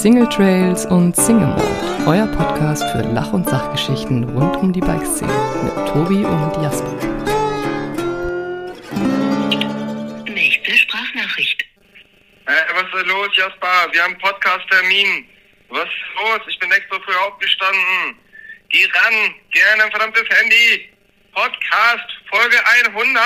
[0.00, 5.30] Single Trails und Single Mode, euer Podcast für Lach- und Sachgeschichten rund um die Bikeszene
[5.62, 6.96] mit Tobi und Jasper.
[10.24, 11.66] Nächste Sprachnachricht.
[12.46, 13.92] Hey, was ist los, Jasper?
[13.92, 15.26] Wir haben Podcast-Termin.
[15.68, 16.40] Was ist los?
[16.48, 18.16] Ich bin extra früh aufgestanden.
[18.70, 20.88] Geh ran, geh an dein verdammtes Handy.
[21.34, 23.20] Podcast, Folge 100.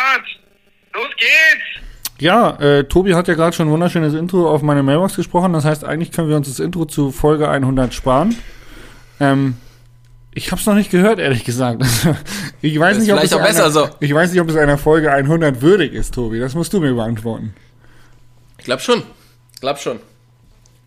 [0.95, 1.94] Los geht's!
[2.21, 5.53] Ja, äh, Tobi hat ja gerade schon ein wunderschönes Intro auf meine Mailbox gesprochen.
[5.53, 8.37] Das heißt, eigentlich können wir uns das Intro zu Folge 100 sparen.
[9.21, 9.57] Ähm,
[10.33, 11.83] ich habe es noch nicht gehört, ehrlich gesagt.
[12.61, 13.89] ich weiß nicht, ob es vielleicht auch besser einer, so.
[14.01, 16.39] Ich weiß nicht, ob es einer Folge 100 würdig ist, Tobi.
[16.39, 17.55] Das musst du mir beantworten.
[18.59, 19.03] Ich glaub schon.
[19.55, 20.01] Ich glaub schon.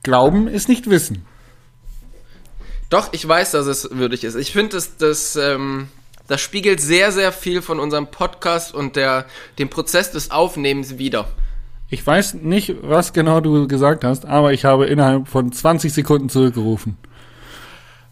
[0.03, 1.25] Glauben ist nicht Wissen.
[2.89, 4.35] Doch, ich weiß, dass es würdig ist.
[4.35, 5.89] Ich finde, das, das, ähm,
[6.27, 9.25] das spiegelt sehr, sehr viel von unserem Podcast und der,
[9.59, 11.27] dem Prozess des Aufnehmens wider.
[11.89, 16.27] Ich weiß nicht, was genau du gesagt hast, aber ich habe innerhalb von 20 Sekunden
[16.27, 16.97] zurückgerufen.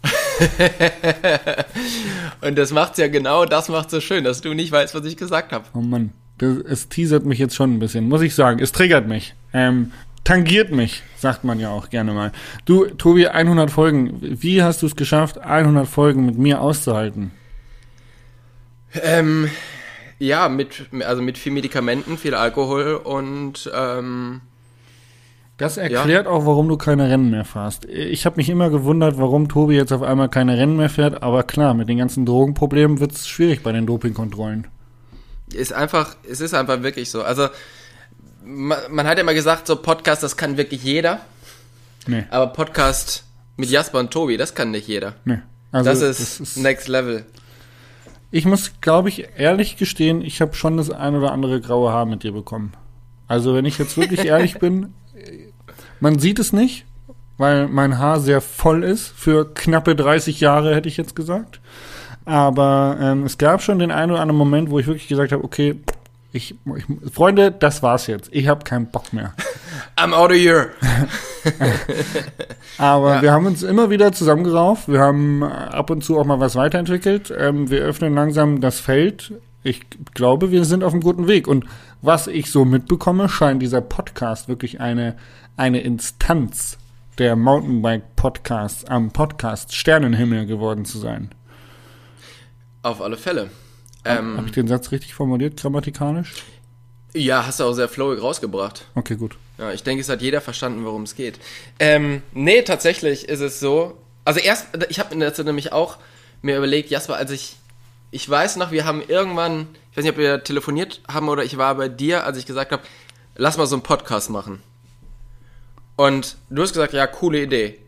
[2.40, 5.16] Und das macht's ja genau, das macht's so schön, dass du nicht weißt, was ich
[5.16, 5.64] gesagt habe.
[5.74, 8.60] Oh Mann, das, es teasert mich jetzt schon ein bisschen, muss ich sagen.
[8.60, 9.34] Es triggert mich.
[9.52, 9.92] Ähm,
[10.24, 12.32] tangiert mich, sagt man ja auch gerne mal.
[12.64, 14.18] Du, Tobi, 100 Folgen.
[14.20, 17.30] Wie hast du es geschafft, 100 Folgen mit mir auszuhalten?
[19.02, 19.50] Ähm,
[20.18, 24.40] ja, mit, also mit viel Medikamenten, viel Alkohol und ähm,
[25.58, 27.84] Das erklärt auch, warum du keine Rennen mehr fährst.
[27.86, 31.42] Ich habe mich immer gewundert, warum Tobi jetzt auf einmal keine Rennen mehr fährt, aber
[31.42, 34.66] klar, mit den ganzen Drogenproblemen wird es schwierig bei den Dopingkontrollen.
[35.52, 37.22] ist einfach, es ist einfach wirklich so.
[37.22, 37.48] Also
[38.44, 41.20] man, man hat ja immer gesagt, so Podcast, das kann wirklich jeder,
[42.08, 43.24] Nee, aber Podcast
[43.56, 45.14] mit Jasper und Tobi, das kann nicht jeder.
[45.24, 45.38] nee.
[45.72, 47.26] Also, das, ist next level.
[48.30, 52.06] Ich muss, glaube ich, ehrlich gestehen, ich habe schon das ein oder andere graue Haar
[52.06, 52.72] mit dir bekommen.
[53.28, 54.94] Also, wenn ich jetzt wirklich ehrlich bin,
[56.00, 56.84] man sieht es nicht,
[57.38, 59.08] weil mein Haar sehr voll ist.
[59.08, 61.60] Für knappe 30 Jahre hätte ich jetzt gesagt.
[62.24, 65.44] Aber ähm, es gab schon den einen oder anderen Moment, wo ich wirklich gesagt habe,
[65.44, 65.76] okay,
[66.32, 68.28] ich, ich Freunde, das war's jetzt.
[68.32, 69.32] Ich habe keinen Bock mehr.
[69.96, 70.70] I'm out of here.
[72.78, 73.22] Aber Ja.
[73.22, 74.88] wir haben uns immer wieder zusammengerauft.
[74.88, 77.32] Wir haben äh, ab und zu auch mal was weiterentwickelt.
[77.36, 79.32] Ähm, wir öffnen langsam das Feld.
[79.62, 79.82] Ich
[80.14, 81.48] glaube, wir sind auf einem guten Weg.
[81.48, 81.64] Und
[82.02, 85.16] was ich so mitbekomme, scheint dieser Podcast wirklich eine,
[85.56, 86.78] eine Instanz
[87.18, 91.30] der Mountainbike-Podcasts am Podcast Sternenhimmel geworden zu sein.
[92.82, 93.50] Auf alle Fälle.
[94.06, 96.34] Habe Ähm, ich den Satz richtig formuliert, grammatikalisch?
[97.16, 98.86] Ja, hast du auch sehr flowig rausgebracht.
[98.94, 99.36] Okay, gut.
[99.58, 101.38] Ja, ich denke, es hat jeder verstanden, worum es geht.
[101.78, 103.96] Ähm, nee, tatsächlich ist es so.
[104.24, 105.98] Also erst, ich habe dazu nämlich auch
[106.42, 107.56] mir überlegt, Jasper, als ich,
[108.10, 111.56] ich weiß noch, wir haben irgendwann, ich weiß nicht, ob wir telefoniert haben oder ich
[111.56, 112.82] war bei dir, als ich gesagt habe,
[113.36, 114.62] lass mal so einen Podcast machen.
[115.96, 117.78] Und du hast gesagt, ja, coole Idee.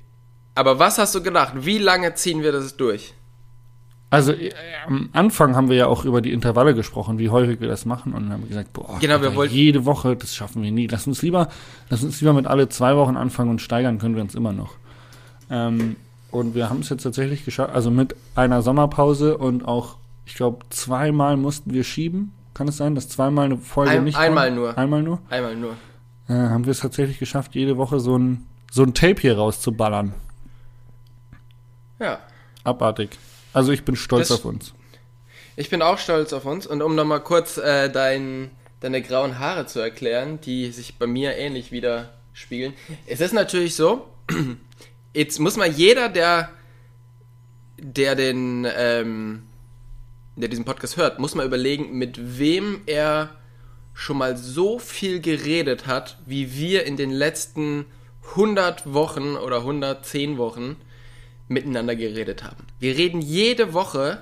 [0.54, 1.52] Aber was hast du gedacht?
[1.56, 3.12] Wie lange ziehen wir das durch?
[4.10, 4.50] Also äh,
[4.86, 8.14] am Anfang haben wir ja auch über die Intervalle gesprochen, wie häufig wir das machen
[8.14, 10.86] und dann haben wir gesagt, boah, Genau, wir wollten- jede Woche, das schaffen wir nie.
[10.86, 11.48] Lass uns lieber,
[11.90, 14.70] lass uns lieber mit alle zwei Wochen anfangen und steigern können wir uns immer noch.
[15.50, 15.96] Ähm,
[16.30, 20.64] und wir haben es jetzt tatsächlich geschafft, also mit einer Sommerpause und auch, ich glaube,
[20.70, 22.32] zweimal mussten wir schieben.
[22.54, 24.56] Kann es sein, dass zweimal eine Folge Ein- nicht einmal kam?
[24.56, 24.78] nur.
[24.78, 25.18] Einmal nur.
[25.30, 25.72] Einmal nur.
[26.28, 30.12] Äh, haben wir es tatsächlich geschafft, jede Woche so ein so ein Tape hier rauszuballern.
[31.98, 32.18] Ja.
[32.64, 33.10] Abartig.
[33.52, 34.74] Also ich bin stolz Das- auf uns.
[35.56, 39.66] Ich bin auch stolz auf uns und um nochmal kurz äh, dein, deine grauen Haare
[39.66, 42.74] zu erklären, die sich bei mir ähnlich widerspiegeln.
[43.08, 44.06] Es ist natürlich so,
[45.14, 46.50] jetzt muss mal jeder, der,
[47.76, 49.42] der den, ähm,
[50.36, 53.30] der diesen Podcast hört, muss mal überlegen, mit wem er
[53.94, 57.84] schon mal so viel geredet hat, wie wir in den letzten
[58.30, 60.76] 100 Wochen oder 110 Wochen
[61.48, 62.66] miteinander geredet haben.
[62.78, 64.18] Wir reden jede Woche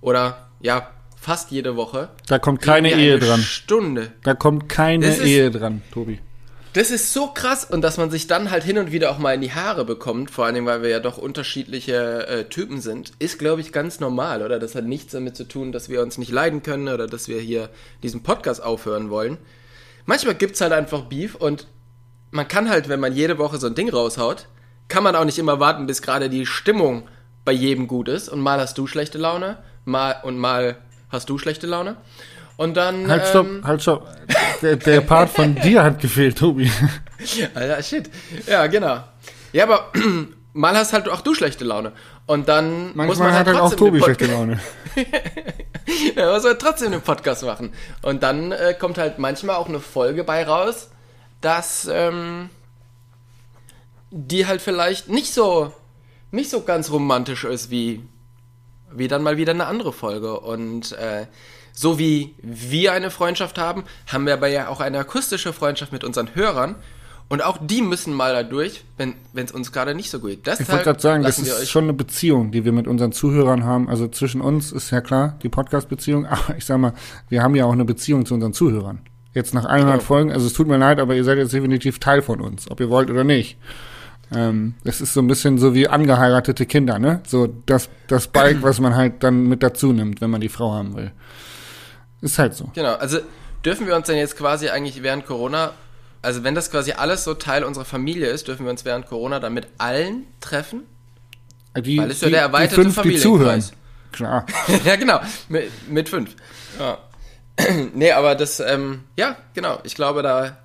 [0.00, 2.10] oder ja, fast jede Woche.
[2.26, 3.40] Da kommt keine Ehe eine dran.
[3.40, 4.12] Stunde.
[4.22, 6.20] Da kommt keine ist- Ehe dran, Tobi.
[6.74, 9.32] Das ist so krass und dass man sich dann halt hin und wieder auch mal
[9.32, 13.12] in die Haare bekommt, vor allen Dingen, weil wir ja doch unterschiedliche äh, Typen sind,
[13.18, 14.58] ist, glaube ich, ganz normal, oder?
[14.58, 17.40] Das hat nichts damit zu tun, dass wir uns nicht leiden können oder dass wir
[17.40, 17.70] hier
[18.02, 19.38] diesen Podcast aufhören wollen.
[20.04, 21.66] Manchmal gibt's halt einfach Beef und
[22.30, 24.46] man kann halt, wenn man jede Woche so ein Ding raushaut,
[24.88, 27.08] kann man auch nicht immer warten, bis gerade die Stimmung
[27.44, 30.76] bei jedem gut ist und mal hast du schlechte Laune, mal und mal
[31.10, 31.96] hast du schlechte Laune.
[32.56, 33.08] Und dann.
[33.08, 34.08] Halt, stopp, ähm, halt, stopp.
[34.62, 36.70] Der, der Part von dir hat gefehlt, Tobi.
[37.54, 38.10] Alter, shit.
[38.46, 39.04] Ja, genau.
[39.52, 39.92] Ja, aber
[40.54, 41.92] mal hast halt auch du schlechte Laune.
[42.26, 44.60] Und dann muss Manchmal man halt hat halt auch Tobi schlechte Laune.
[46.16, 47.72] Ja, muss man trotzdem einen Podcast machen.
[48.02, 50.90] Und dann äh, kommt halt manchmal auch eine Folge bei raus,
[51.40, 52.50] dass, ähm,
[54.10, 55.72] die halt vielleicht nicht so,
[56.30, 58.02] nicht so ganz romantisch ist wie,
[58.92, 60.40] wie dann mal wieder eine andere Folge.
[60.40, 61.26] Und äh,
[61.72, 66.04] so wie wir eine Freundschaft haben, haben wir aber ja auch eine akustische Freundschaft mit
[66.04, 66.76] unseren Hörern.
[67.28, 70.60] Und auch die müssen mal da durch, wenn es uns gerade nicht so gut geht.
[70.60, 73.88] Ich wollte gerade sagen, das ist schon eine Beziehung, die wir mit unseren Zuhörern haben.
[73.88, 76.92] Also zwischen uns ist ja klar die Podcast-Beziehung, aber ich sag mal,
[77.28, 79.00] wir haben ja auch eine Beziehung zu unseren Zuhörern.
[79.34, 80.04] Jetzt nach 100 Genau.
[80.04, 82.78] Folgen, also es tut mir leid, aber ihr seid jetzt definitiv Teil von uns, ob
[82.80, 83.58] ihr wollt oder nicht.
[84.34, 87.20] Ähm, das ist so ein bisschen so wie angeheiratete Kinder, ne?
[87.26, 90.72] So das, das Bike, was man halt dann mit dazu nimmt, wenn man die Frau
[90.72, 91.12] haben will.
[92.20, 92.70] Ist halt so.
[92.74, 93.18] Genau, also
[93.64, 95.72] dürfen wir uns denn jetzt quasi eigentlich während Corona,
[96.22, 99.38] also wenn das quasi alles so Teil unserer Familie ist, dürfen wir uns während Corona
[99.38, 100.82] dann mit allen treffen?
[101.76, 103.60] Die, Weil es ja der erweiterte fünf, die zuhören.
[103.60, 103.72] Familienkreis.
[104.12, 104.46] Klar.
[104.84, 106.34] ja, genau, mit, mit fünf.
[106.78, 106.98] Ja.
[107.94, 110.56] nee, aber das, ähm, ja, genau, ich glaube, da,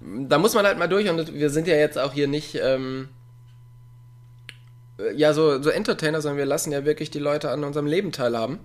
[0.00, 3.08] da muss man halt mal durch und wir sind ja jetzt auch hier nicht, ähm,
[5.14, 8.60] ja, so, so Entertainer, sondern wir lassen ja wirklich die Leute an unserem Leben teilhaben.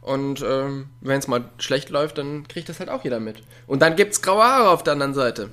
[0.00, 3.42] Und ähm, wenn es mal schlecht läuft, dann kriegt das halt auch jeder mit.
[3.66, 5.50] Und dann gibt's graue Haare auf der anderen Seite.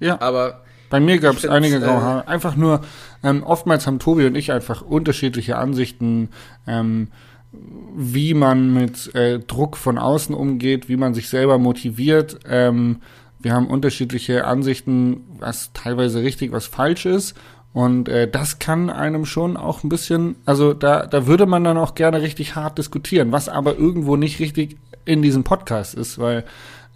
[0.00, 0.20] Ja.
[0.20, 2.28] Aber Bei mir gab es einige graue äh, Haare.
[2.28, 2.80] Einfach nur,
[3.22, 6.30] ähm, oftmals haben Tobi und ich einfach unterschiedliche Ansichten,
[6.66, 7.08] ähm,
[7.96, 12.40] wie man mit äh, Druck von außen umgeht, wie man sich selber motiviert.
[12.48, 13.00] Ähm,
[13.44, 17.34] wir haben unterschiedliche Ansichten, was teilweise richtig, was falsch ist.
[17.74, 21.76] Und äh, das kann einem schon auch ein bisschen, also da, da würde man dann
[21.76, 26.44] auch gerne richtig hart diskutieren, was aber irgendwo nicht richtig in diesem Podcast ist, weil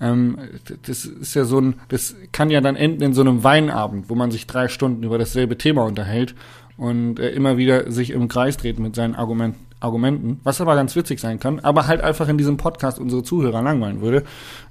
[0.01, 0.39] ähm,
[0.87, 4.15] das ist ja so ein, das kann ja dann enden in so einem Weinabend, wo
[4.15, 6.35] man sich drei Stunden über dasselbe Thema unterhält
[6.77, 10.97] und äh, immer wieder sich im Kreis dreht mit seinen Argument, Argumenten, was aber ganz
[10.97, 14.25] witzig sein kann, aber halt einfach in diesem Podcast unsere Zuhörer langweilen würde.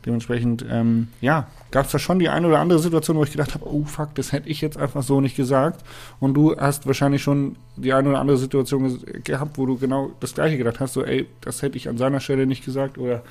[0.06, 3.54] Dementsprechend, ähm, ja, gab es da schon die eine oder andere Situation, wo ich gedacht
[3.54, 5.83] habe, oh fuck, das hätte ich jetzt einfach so nicht gesagt.
[6.19, 10.33] Und du hast wahrscheinlich schon die eine oder andere Situation gehabt, wo du genau das
[10.33, 13.24] gleiche gedacht hast, so ey, das hätte ich an seiner Stelle nicht gesagt oder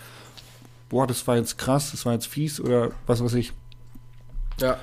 [0.88, 3.52] boah, das war jetzt krass, das war jetzt fies oder was weiß ich.
[4.60, 4.78] ja.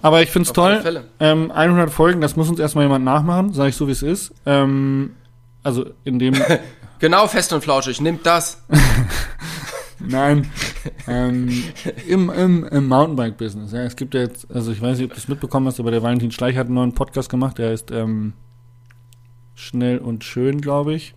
[0.00, 1.04] Aber ich Auf alle toll.
[1.20, 4.32] Ähm, 100 Folgen, das muss uns erstmal jemand nachmachen, sage ich so, wie es ist.
[4.46, 5.10] Ähm,
[5.62, 6.34] also in dem,
[7.02, 8.62] Genau, fest und flauschig, nimmt das.
[9.98, 10.48] nein,
[11.08, 11.64] ähm,
[12.06, 13.72] im, im, im Mountainbike-Business.
[13.72, 15.90] Ja, es gibt ja jetzt, also ich weiß nicht, ob du es mitbekommen hast, aber
[15.90, 18.34] der Valentin Schleich hat einen neuen Podcast gemacht, der heißt ähm,
[19.56, 21.16] Schnell und Schön, glaube ich.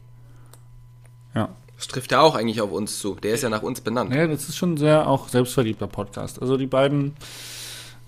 [1.35, 1.49] Ja.
[1.75, 3.13] Das trifft ja auch eigentlich auf uns zu.
[3.13, 4.11] Der ist ja nach uns benannt.
[4.11, 6.41] Ja, das ist schon sehr auch selbstverliebter Podcast.
[6.41, 7.13] Also die beiden,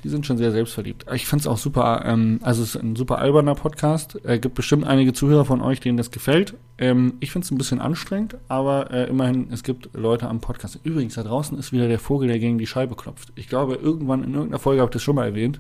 [0.04, 1.06] die sind schon sehr selbstverliebt.
[1.14, 4.18] Ich find's auch super, ähm, also es ist ein super alberner Podcast.
[4.24, 6.54] Er gibt bestimmt einige Zuhörer von euch, denen das gefällt.
[6.78, 10.80] Ähm, ich find's ein bisschen anstrengend, aber äh, immerhin, es gibt Leute am Podcast.
[10.84, 13.32] Übrigens, da draußen ist wieder der Vogel, der gegen die Scheibe klopft.
[13.36, 15.60] Ich glaube, irgendwann in irgendeiner Folge habe ich das schon mal erwähnt,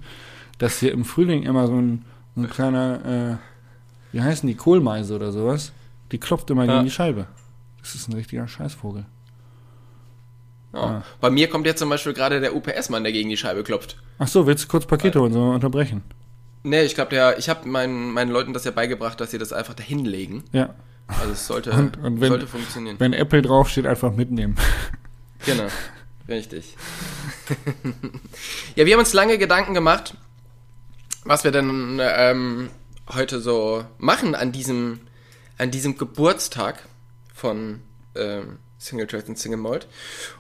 [0.59, 2.05] dass hier im Frühling immer so ein,
[2.35, 3.39] so ein kleiner,
[4.11, 5.71] äh, wie heißen die, Kohlmeise oder sowas,
[6.11, 6.73] die klopft immer Ja.
[6.73, 7.25] gegen die Scheibe.
[7.81, 9.05] Das ist ein richtiger Scheißvogel.
[10.73, 11.03] Ja.
[11.21, 13.97] Bei mir kommt jetzt zum Beispiel gerade der UPS-Mann, der gegen die Scheibe klopft.
[14.19, 16.03] Ach so, willst du kurz Pakete holen, sollen wir unterbrechen?
[16.63, 19.53] Nee, ich glaube, der, ich habe meinen, meinen Leuten das ja beigebracht, dass sie das
[19.53, 20.43] einfach dahin legen.
[20.51, 20.73] Ja.
[21.07, 22.97] Also es sollte, Und- und wenn- sollte funktionieren.
[22.99, 24.55] Wenn Apple draufsteht, einfach mitnehmen.
[25.45, 25.67] Genau,
[26.27, 26.75] richtig.
[28.75, 30.15] ja, wir haben uns lange Gedanken gemacht,
[31.23, 32.69] was wir denn ähm,
[33.13, 34.99] heute so machen an diesem,
[35.57, 36.83] an diesem Geburtstag
[37.33, 37.81] von
[38.15, 39.87] ähm, Single Track und Single Mold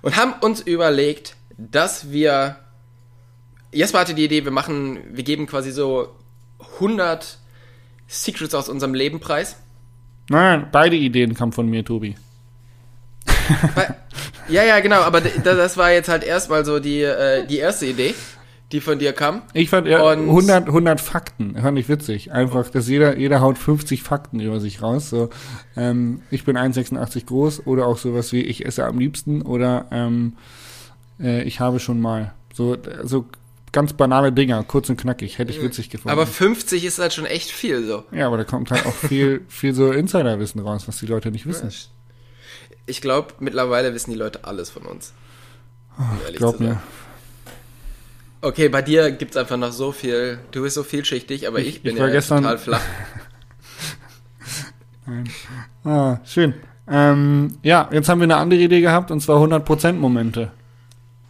[0.01, 2.57] und haben uns überlegt, dass wir
[3.71, 6.15] Jesper hatte die Idee, wir machen, wir geben quasi so
[6.75, 7.37] 100
[8.07, 9.57] Secrets aus unserem Leben preis.
[10.29, 12.15] Nein, beide Ideen kamen von mir, Tobi.
[14.49, 18.15] Ja, ja, genau, aber das war jetzt halt erstmal so die, äh, die erste Idee,
[18.71, 19.43] die von dir kam.
[19.53, 22.31] Ich fand ja, Und- 100, 100 Fakten, fand ich witzig.
[22.31, 25.09] Einfach, dass jeder, jeder haut 50 Fakten über sich raus.
[25.09, 25.29] So,
[25.77, 30.33] ähm, ich bin 1,86 groß oder auch sowas wie ich esse am liebsten oder ähm,
[31.19, 32.33] äh, ich habe schon mal.
[32.53, 33.25] So, so
[33.71, 36.09] ganz banale Dinger, kurz und knackig, hätte ich witzig gefunden.
[36.09, 38.03] Aber 50 ist halt schon echt viel so.
[38.11, 41.45] ja, aber da kommt halt auch viel, viel so Insiderwissen raus, was die Leute nicht
[41.45, 41.71] wissen.
[42.85, 45.13] Ich glaube, mittlerweile wissen die Leute alles von uns.
[45.97, 46.81] Um ehrlich Glaub mir.
[48.47, 50.39] Okay, bei dir gibt's einfach noch so viel.
[50.51, 52.81] Du bist so vielschichtig, aber ich, Ich- bin ich war ja gestern- total flach.
[55.85, 56.53] Ah, schön.
[56.89, 60.51] Ähm, ja, jetzt haben wir eine andere Idee gehabt und zwar 100% Momente.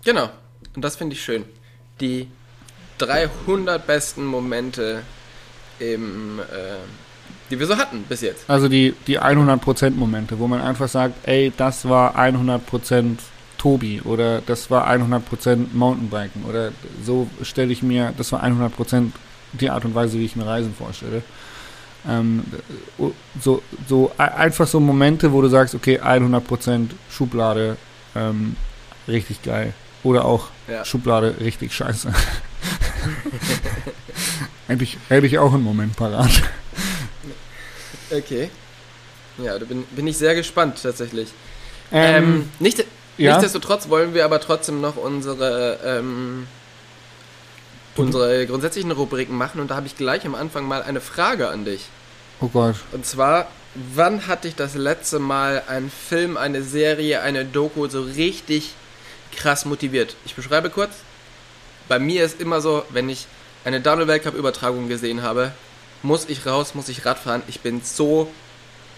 [0.03, 0.29] Genau.
[0.75, 1.43] Und das finde ich schön.
[2.01, 2.27] Die
[2.97, 5.01] 300 besten Momente
[5.79, 6.43] im, äh,
[7.51, 8.49] die wir so hatten bis jetzt.
[8.49, 13.17] Also die, die 100% Momente, wo man einfach sagt, ey, das war 100%
[13.57, 16.71] Tobi oder das war 100% Mountainbiken oder
[17.03, 19.11] so stelle ich mir, das war 100%
[19.53, 21.23] die Art und Weise, wie ich mir Reisen vorstelle.
[22.07, 22.43] Ähm,
[23.41, 27.77] so, so einfach so Momente, wo du sagst, okay, 100% Schublade,
[28.15, 28.55] ähm,
[29.07, 29.73] richtig geil.
[30.03, 30.85] Oder auch Ja.
[30.85, 32.13] Schublade, richtig scheiße.
[34.67, 36.29] hätte, ich, hätte ich auch einen Moment parat.
[38.11, 38.49] Okay.
[39.37, 41.29] Ja, da bin, bin ich sehr gespannt tatsächlich.
[41.91, 42.85] Ähm, Ähm, nicht,
[43.17, 43.31] ja.
[43.31, 46.47] Nichtsdestotrotz wollen wir aber trotzdem noch unsere, ähm,
[47.95, 51.65] unsere grundsätzlichen Rubriken machen und da habe ich gleich am Anfang mal eine Frage an
[51.65, 51.85] dich.
[52.41, 52.75] oh Gott.
[52.91, 53.47] Und zwar,
[53.95, 58.73] wann hat dich das letzte Mal ein Film, eine Serie, eine Doku so richtig
[59.35, 60.15] krass motiviert?
[60.25, 60.91] Ich beschreibe kurz.
[61.87, 63.27] Bei mir ist immer so, wenn ich
[63.65, 65.51] eine Downhill-Weltcup-Übertragung gesehen habe,
[66.03, 67.41] muss ich raus, muss ich Radfahren.
[67.47, 68.31] Ich bin so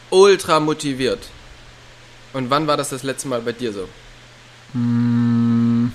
[0.10, 1.20] ultra motiviert.
[2.34, 3.88] Und wann war das das letzte Mal bei dir so?
[4.74, 5.88] Mm.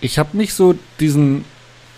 [0.00, 1.44] Ich habe nicht so diesen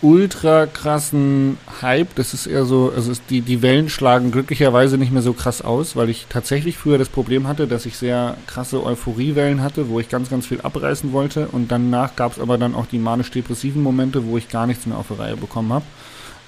[0.02, 2.14] ultra krassen Hype.
[2.14, 5.96] Das ist eher so, also die, die Wellen schlagen glücklicherweise nicht mehr so krass aus,
[5.96, 10.08] weil ich tatsächlich früher das Problem hatte, dass ich sehr krasse Euphoriewellen hatte, wo ich
[10.08, 11.48] ganz, ganz viel abreißen wollte.
[11.48, 14.98] Und danach gab es aber dann auch die manisch-depressiven Momente, wo ich gar nichts mehr
[14.98, 15.84] auf die Reihe bekommen habe.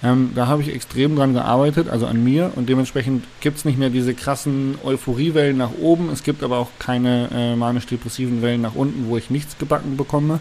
[0.02, 2.52] Ähm, da habe ich extrem dran gearbeitet, also an mir.
[2.54, 6.10] Und dementsprechend gibt es nicht mehr diese krassen Euphoriewellen nach oben.
[6.10, 10.40] Es gibt aber auch keine äh, manisch-depressiven Wellen nach unten, wo ich nichts gebacken bekomme.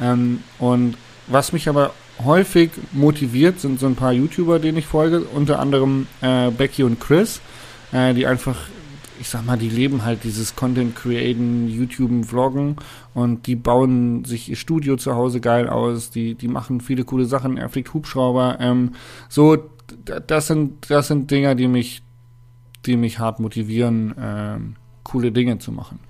[0.00, 1.92] Ähm, und was mich aber
[2.24, 7.00] häufig motiviert, sind so ein paar YouTuber, denen ich folge, unter anderem äh, Becky und
[7.00, 7.40] Chris,
[7.92, 8.56] äh, die einfach,
[9.20, 12.76] ich sag mal, die leben halt dieses Content createn, YouTuben, Vloggen
[13.14, 17.26] und die bauen sich ihr Studio zu Hause geil aus, die, die machen viele coole
[17.26, 18.92] Sachen, er fliegt Hubschrauber, ähm,
[19.28, 19.58] so,
[20.26, 22.02] das sind, das sind Dinger, die mich,
[22.86, 26.00] die mich hart motivieren, ähm, coole Dinge zu machen.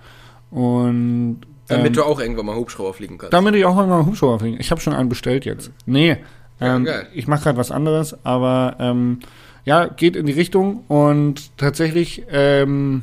[0.50, 3.32] Und Damit ähm, du auch irgendwann mal Hubschrauber fliegen kannst.
[3.32, 4.58] damit ich auch mal einen Hubschrauber fliegen.
[4.60, 5.70] Ich habe schon einen bestellt jetzt.
[5.86, 6.18] Nee,
[6.60, 7.08] Ja, ähm, geil.
[7.14, 9.20] ich mache gerade was anderes, aber ähm,
[9.64, 13.02] ja, geht in die Richtung und tatsächlich, ähm,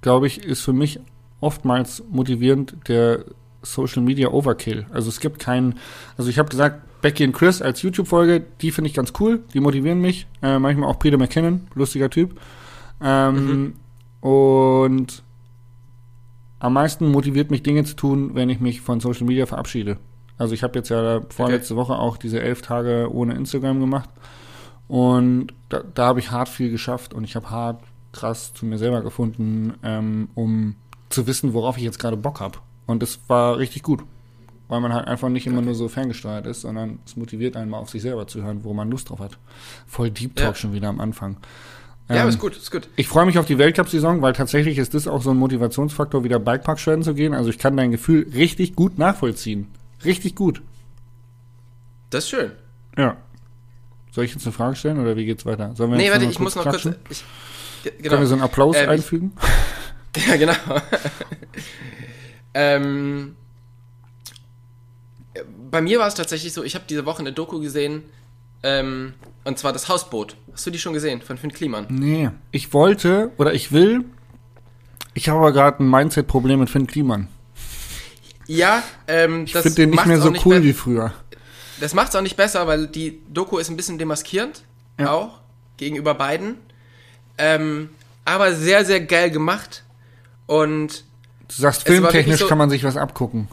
[0.00, 1.00] glaube ich, ist für mich
[1.40, 3.24] oftmals motivierend der
[3.62, 4.86] Social Media Overkill.
[4.92, 5.78] Also es gibt keinen,
[6.18, 9.60] also ich habe gesagt, Becky und Chris als YouTube-Folge, die finde ich ganz cool, die
[9.60, 10.26] motivieren mich.
[10.42, 12.40] Äh, manchmal auch Peter McKinnon, lustiger Typ.
[13.02, 13.74] Ähm,
[14.24, 15.22] Und
[16.58, 19.98] am meisten motiviert mich Dinge zu tun, wenn ich mich von Social Media verabschiede.
[20.38, 24.08] Also ich habe jetzt ja vorletzte Woche auch diese elf Tage ohne Instagram gemacht
[24.88, 27.80] und da, da habe ich hart viel geschafft und ich habe hart
[28.12, 30.76] krass zu mir selber gefunden, ähm, um
[31.08, 32.58] zu wissen, worauf ich jetzt gerade Bock habe.
[32.86, 34.02] Und das war richtig gut,
[34.68, 37.78] weil man halt einfach nicht immer nur so ferngesteuert ist, sondern es motiviert einen mal
[37.78, 39.38] auf sich selber zu hören, wo man Lust drauf hat.
[39.86, 40.54] Voll Deep Talk Ja.
[40.54, 41.36] schon wieder am Anfang.
[42.08, 42.88] ja, Ähm, ist gut, ist gut.
[42.96, 46.38] ich freue mich auf die Weltcup-Saison, weil tatsächlich ist das auch so ein Motivationsfaktor, wieder
[46.38, 47.34] Bikepark-Schwellen zu gehen.
[47.34, 49.68] Also ich kann dein Gefühl richtig gut nachvollziehen.
[50.04, 50.62] Richtig gut.
[52.10, 52.52] Das ist schön.
[52.96, 53.16] Ja.
[54.12, 55.74] Soll ich jetzt eine Frage stellen oder wie geht's weiter?
[55.74, 56.84] Sollen wir Nee, warte, ich muss noch kurz.
[57.10, 57.24] Ich,
[57.82, 58.18] ge- Können genau.
[58.20, 59.32] wir so einen Applaus Ähm, ich- einfügen?
[60.28, 60.52] Ja, genau.
[62.54, 63.34] ähm,
[65.70, 68.02] bei mir war es tatsächlich so, ich habe diese Woche eine Doku gesehen,
[68.62, 70.36] ähm, und zwar das Hausboot.
[70.52, 71.86] Hast du die schon gesehen von Finn Kliman?
[71.90, 72.30] Nee.
[72.52, 74.04] Ich wollte oder ich will.
[75.14, 77.28] Ich habe aber gerade ein Mindset-Problem mit Finn Kliman.
[78.46, 81.12] Ja, ähm, Ich das finde den nicht mehr so nicht cool wie früher.
[81.80, 84.62] Das macht es auch nicht besser, weil die Doku ist ein bisschen demaskierend,
[84.98, 85.10] Ja.
[85.12, 85.40] auch
[85.76, 86.56] gegenüber beiden.
[87.38, 87.90] Ähm,
[88.24, 89.82] aber sehr, sehr geil gemacht.
[90.46, 91.04] Und
[91.48, 93.48] Du sagst, filmtechnisch so- kann man sich was abgucken.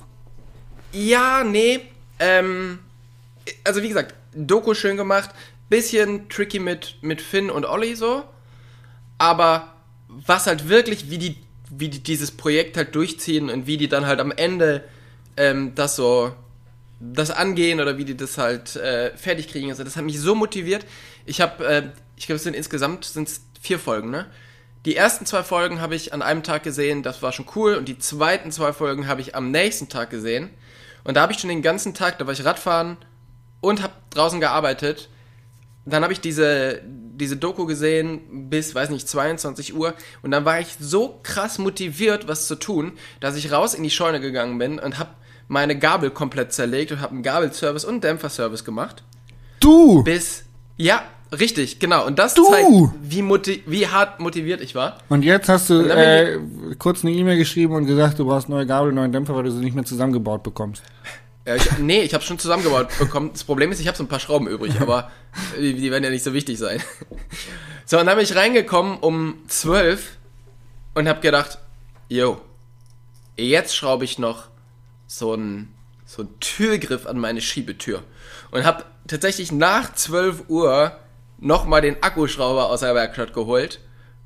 [0.94, 1.80] Ja, nee.
[2.20, 2.80] Ähm,
[3.64, 5.30] also wie gesagt, Doku schön gemacht.
[5.70, 8.24] Bisschen tricky mit, mit Finn und Olli so.
[9.18, 9.74] Aber
[10.08, 11.38] was halt wirklich, wie die,
[11.72, 14.84] wie die dieses Projekt halt durchziehen und wie die dann halt am Ende
[15.38, 16.34] ähm, das so
[17.00, 19.72] das angehen oder wie die das halt äh, fertig kriegen.
[19.72, 20.86] Also das hat mich so motiviert.
[21.26, 21.84] Ich habe, äh,
[22.16, 24.28] ich glaube, es sind insgesamt sind's vier Folgen, ne?
[24.86, 27.76] Die ersten zwei Folgen habe ich an einem Tag gesehen, das war schon cool.
[27.76, 30.50] Und die zweiten zwei Folgen habe ich am nächsten Tag gesehen.
[31.04, 32.98] Und da habe ich schon den ganzen Tag, da war ich Radfahren
[33.60, 35.10] und habe draußen gearbeitet.
[35.86, 36.82] Dann habe ich diese,
[37.14, 39.94] diese Doku gesehen bis, weiß nicht, 22 Uhr.
[40.22, 43.90] Und dann war ich so krass motiviert, was zu tun, dass ich raus in die
[43.90, 45.12] Scheune gegangen bin und habe
[45.48, 49.04] meine Gabel komplett zerlegt und habe einen Gabelservice und einen Dämpferservice gemacht.
[49.60, 50.04] Du!
[50.04, 50.44] Bis,
[50.78, 51.04] ja,
[51.38, 52.06] richtig, genau.
[52.06, 52.46] Und das Du!
[52.46, 52.68] zeigt,
[53.04, 53.24] wie,
[53.68, 54.98] wie hart motiviert ich war.
[55.10, 56.40] Und jetzt hast du äh,
[56.80, 59.60] kurz eine E-Mail geschrieben und gesagt, du brauchst neue Gabel, neuen Dämpfer, weil du sie
[59.60, 60.84] nicht mehr zusammengebaut bekommst.
[61.46, 63.32] Ja, ich, nee, ich habe schon zusammengebaut bekommen.
[63.34, 65.12] Das Problem ist, ich habe so ein paar Schrauben übrig, aber
[65.58, 66.82] die, die werden ja nicht so wichtig sein.
[67.86, 70.18] So, und dann bin ich reingekommen um 12
[70.94, 71.58] und habe gedacht,
[72.08, 72.40] yo,
[73.36, 74.48] jetzt schraube ich noch
[75.08, 75.74] so ein
[76.06, 78.04] so einen Türgriff an meine Schiebetür
[78.52, 80.92] und habe tatsächlich nach 12 Uhr
[81.38, 83.80] nochmal den Akkuschrauber aus der Werkstatt geholt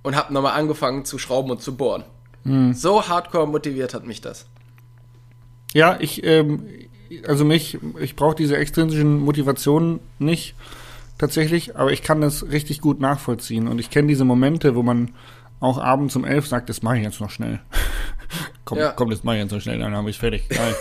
[0.03, 2.03] und habe nochmal angefangen zu schrauben und zu bohren.
[2.73, 4.45] So hardcore motiviert hat mich das.
[5.73, 6.67] Ja, ich, ähm,
[7.27, 10.55] also mich, ich brauche diese extrinsischen Motivationen nicht
[11.17, 15.11] tatsächlich, aber ich kann das richtig gut nachvollziehen und ich kenne diese Momente, wo man
[15.61, 17.59] auch abends um elf sagt, das mache ich jetzt noch schnell.
[18.65, 18.91] komm, Ja.
[18.91, 20.49] komm, das mache ich jetzt noch schnell, dann habe ich fertig.
[20.49, 20.75] Geil.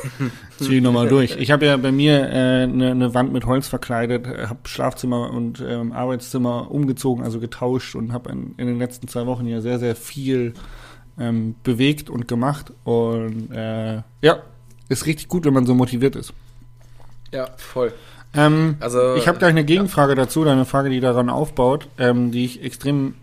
[0.58, 1.36] Zieh ich nochmal durch.
[1.38, 5.30] Ich habe ja bei mir eine äh, ne- ne Wand mit Holz verkleidet, habe Schlafzimmer
[5.30, 9.60] und ähm, Arbeitszimmer umgezogen, also getauscht und habe in, in den letzten zwei Wochen ja
[9.60, 10.54] sehr, sehr viel
[11.18, 14.42] ähm, bewegt und gemacht und äh, ja,
[14.88, 16.32] ist richtig gut, wenn man so motiviert ist.
[17.32, 17.92] Ja, voll.
[18.34, 22.44] Ähm, Also, ich habe gleich eine Gegenfrage dazu, eine Frage, die daran aufbaut, ähm, die
[22.44, 23.14] ich extrem,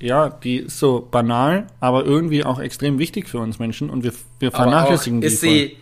[0.00, 4.12] ja, die ist so banal, aber irgendwie auch extrem wichtig für uns Menschen und wir,
[4.38, 5.26] wir Aber vernachlässigen auch, die.
[5.26, 5.48] ist voll.
[5.50, 5.76] sie,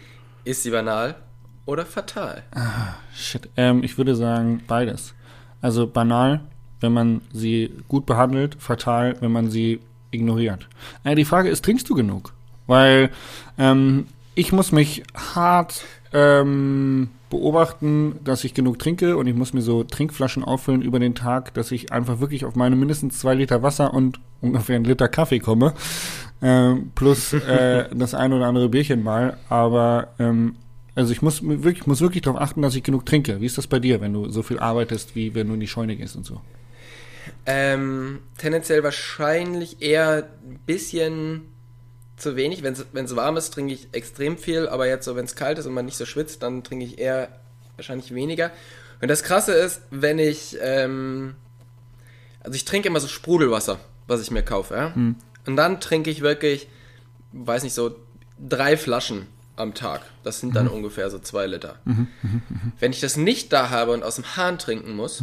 [0.44, 1.14] ist sie banal
[1.66, 2.42] oder fatal?
[3.14, 3.48] Shit.
[3.56, 5.14] Ähm, ich würde sagen beides.
[5.60, 6.40] Also banal,
[6.80, 10.68] wenn man sie gut behandelt, fatal, wenn man sie ignoriert.
[11.04, 12.34] Äh, die Frage ist, trinkst du genug?
[12.66, 13.10] Weil
[13.58, 19.62] ähm, ich muss mich hart ähm, beobachten, dass ich genug trinke und ich muss mir
[19.62, 23.62] so Trinkflaschen auffüllen über den Tag, dass ich einfach wirklich auf meine mindestens zwei Liter
[23.62, 25.74] Wasser und ungefähr einen Liter Kaffee komme.
[26.42, 29.36] Ähm, plus äh, das ein oder andere Bierchen mal.
[29.48, 30.56] Aber ähm,
[30.94, 33.40] also ich muss wirklich, muss wirklich darauf achten, dass ich genug trinke.
[33.40, 35.66] Wie ist das bei dir, wenn du so viel arbeitest, wie wenn du in die
[35.66, 36.40] Scheune gehst und so?
[37.46, 41.53] Ähm, tendenziell wahrscheinlich eher ein bisschen
[42.16, 42.62] zu wenig.
[42.62, 45.66] Wenn es warm ist, trinke ich extrem viel, aber jetzt so, wenn es kalt ist
[45.66, 47.28] und man nicht so schwitzt, dann trinke ich eher
[47.76, 48.50] wahrscheinlich weniger.
[49.00, 51.34] Und das Krasse ist, wenn ich, ähm,
[52.40, 54.92] also ich trinke immer so Sprudelwasser, was ich mir kaufe, ja?
[55.46, 56.68] Und dann trinke ich wirklich,
[57.32, 57.96] weiß nicht, so
[58.38, 60.02] drei Flaschen am Tag.
[60.22, 61.78] Das sind dann ungefähr so zwei Liter.
[62.80, 65.22] Wenn ich das nicht da habe und aus dem Hahn trinken muss,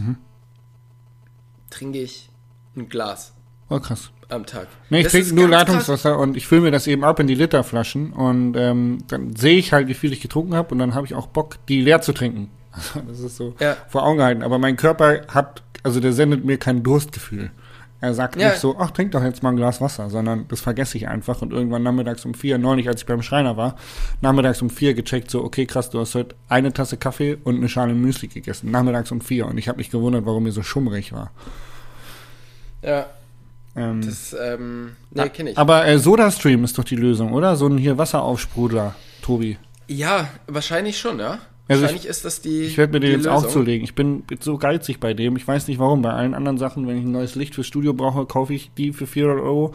[1.70, 2.30] trinke ich
[2.76, 3.34] ein Glas
[3.72, 4.12] Oh, krass.
[4.30, 4.68] am Tag.
[4.90, 5.70] Nee, ich trinke nur ganz krass.
[5.88, 9.58] Leitungswasser und ich fülle mir das eben ab in die Literflaschen und ähm, dann sehe
[9.58, 12.02] ich halt, wie viel ich getrunken habe und dann habe ich auch Bock, die leer
[12.02, 12.50] zu trinken.
[13.08, 13.76] Das ist so Ja.
[13.90, 14.44] vor Augen gehalten.
[14.44, 17.52] Aber mein Körper hat, also der sendet mir kein Durstgefühl.
[18.00, 18.48] Er sagt Ja.
[18.50, 21.42] nicht so, ach, trink doch jetzt mal ein Glas Wasser, sondern das vergesse ich einfach
[21.44, 23.76] und irgendwann nachmittags um vier, neulich, als ich beim Schreiner war,
[24.22, 27.70] nachmittags um vier gecheckt, so, okay, krass, du hast heute eine Tasse Kaffee und eine
[27.70, 31.12] Schale Müsli gegessen, nachmittags um vier und ich habe mich gewundert, warum mir so schummrig
[31.14, 31.30] war.
[32.82, 33.06] Ja,
[33.76, 35.58] Ähm, das, ähm, nee, kenne ich.
[35.58, 37.56] Aber äh, SodaStream ist doch die Lösung, oder?
[37.56, 39.58] So ein hier Wasseraufsprudler, Tobi.
[39.88, 41.40] ja, wahrscheinlich schon, ja.
[41.68, 42.64] Also wahrscheinlich ist das die.
[42.64, 43.52] Ich werde mir den jetzt auch Lösung.
[43.64, 43.84] zulegen.
[43.86, 45.38] Ich bin jetzt so geizig bei dem.
[45.38, 46.02] Ich weiß nicht warum.
[46.02, 48.92] Bei allen anderen Sachen, wenn ich ein neues Licht fürs Studio brauche, kaufe ich die
[48.92, 49.74] für 400 Euro.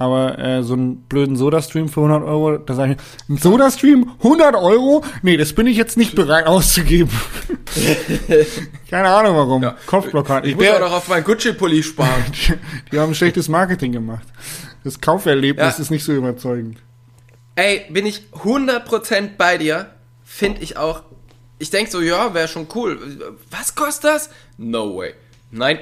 [0.00, 4.54] Aber äh, so einen blöden SodaStream für 100 Euro, da sage ich, ein SodaStream 100
[4.54, 5.04] Euro?
[5.22, 7.10] Nee, das bin ich jetzt nicht bereit auszugeben.
[8.90, 9.62] Keine Ahnung warum.
[9.62, 9.76] Ja.
[9.86, 10.48] Kopfblockade.
[10.48, 12.24] Ich Ich auch noch auf meinen Gucci-Pulli sparen.
[12.92, 14.26] die haben schlechtes Marketing gemacht.
[14.84, 15.82] Das Kauferlebnis Ja.
[15.82, 16.78] ist nicht so überzeugend.
[17.56, 19.90] Ey, bin ich 100% bei dir.
[20.24, 21.02] Finde ich auch.
[21.58, 22.98] Ich denke so, ja, wäre schon cool.
[23.50, 24.30] Was kostet das?
[24.58, 25.14] No way.
[25.50, 25.80] Nein,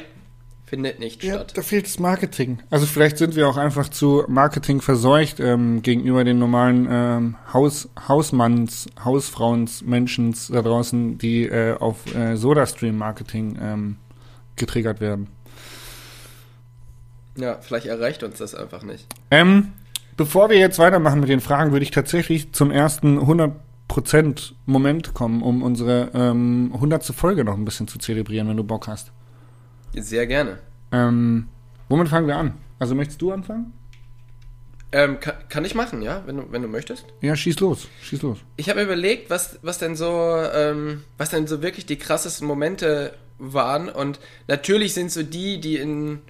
[0.67, 1.53] findet nicht Ja, statt.
[1.57, 2.59] da fehlt das Marketing.
[2.71, 7.89] Also vielleicht sind wir auch einfach zu Marketing verseucht ähm, gegenüber den normalen ähm, Haus,
[8.09, 13.97] Hausmanns, Hausfrauens, Menschens da draußen, die äh, auf äh, SodaStream-Marketing ähm,
[14.57, 15.29] getriggert werden.
[17.37, 19.07] Ja, vielleicht erreicht uns das einfach nicht.
[19.31, 19.73] Ähm,
[20.17, 25.43] bevor wir jetzt weitermachen mit den Fragen, würde ich tatsächlich zum ersten 100% Moment kommen,
[25.43, 27.05] um unsere ähm, 100.
[27.05, 29.13] Folge noch ein bisschen zu zelebrieren, wenn du Bock hast.
[29.97, 30.59] Sehr gerne.
[30.93, 31.49] Ähm,
[31.89, 32.55] womit fangen wir an?
[32.79, 33.73] Also möchtest du anfangen?
[34.93, 37.07] Ähm, kann, kann ich machen, ja, wenn du, wenn du möchtest.
[37.21, 38.39] Ja, schieß los, schieß los.
[38.57, 43.13] Ich habe überlegt, was, was denn so, ähm, was denn so wirklich die krassesten Momente
[43.39, 43.89] waren.
[43.89, 46.21] Und natürlich sind so die, die in,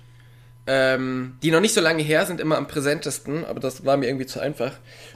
[0.67, 4.07] ähm, die noch nicht so lange her sind, immer am präsentesten, aber das war mir
[4.07, 4.73] irgendwie zu einfach.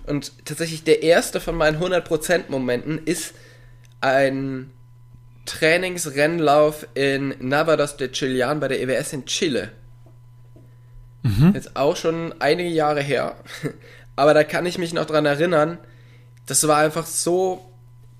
[0.07, 3.35] Und tatsächlich der erste von meinen 100% Momenten ist
[4.01, 4.71] ein
[5.51, 9.73] Trainingsrennlauf in Navados de Chilian bei der EWS in Chile.
[11.55, 13.35] Jetzt auch schon einige Jahre her.
[14.17, 15.79] Aber da kann ich mich noch dran erinnern,
[16.47, 17.69] das war einfach so,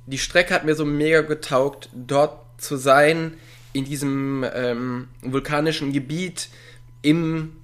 [0.07, 3.35] die Strecke hat mir so mega getaugt, dort zu sein,
[3.73, 6.49] in diesem ähm, vulkanischen Gebiet,
[7.03, 7.57] im,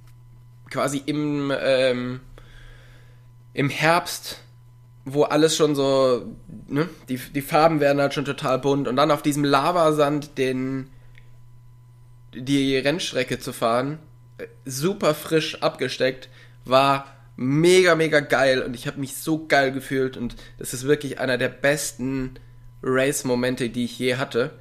[0.69, 2.21] quasi im, ähm,
[3.53, 4.41] im Herbst,
[5.09, 6.25] wo alles schon so,
[6.67, 10.89] ne, die, die Farben werden halt schon total bunt und dann auf diesem Lavasand den,
[12.33, 13.99] die Rennstrecke zu fahren,
[14.37, 16.27] äh, super frisch abgesteckt,
[16.65, 17.05] war
[17.37, 21.37] mega, mega geil und ich habe mich so geil gefühlt und das ist wirklich einer
[21.37, 22.33] der besten
[22.83, 24.51] Race-Momente, die ich je hatte.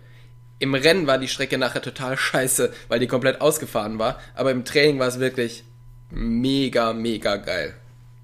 [0.61, 4.19] Im Rennen war die Strecke nachher total scheiße, weil die komplett ausgefahren war.
[4.35, 5.65] Aber im Training war es wirklich
[6.11, 7.75] mega, mega geil.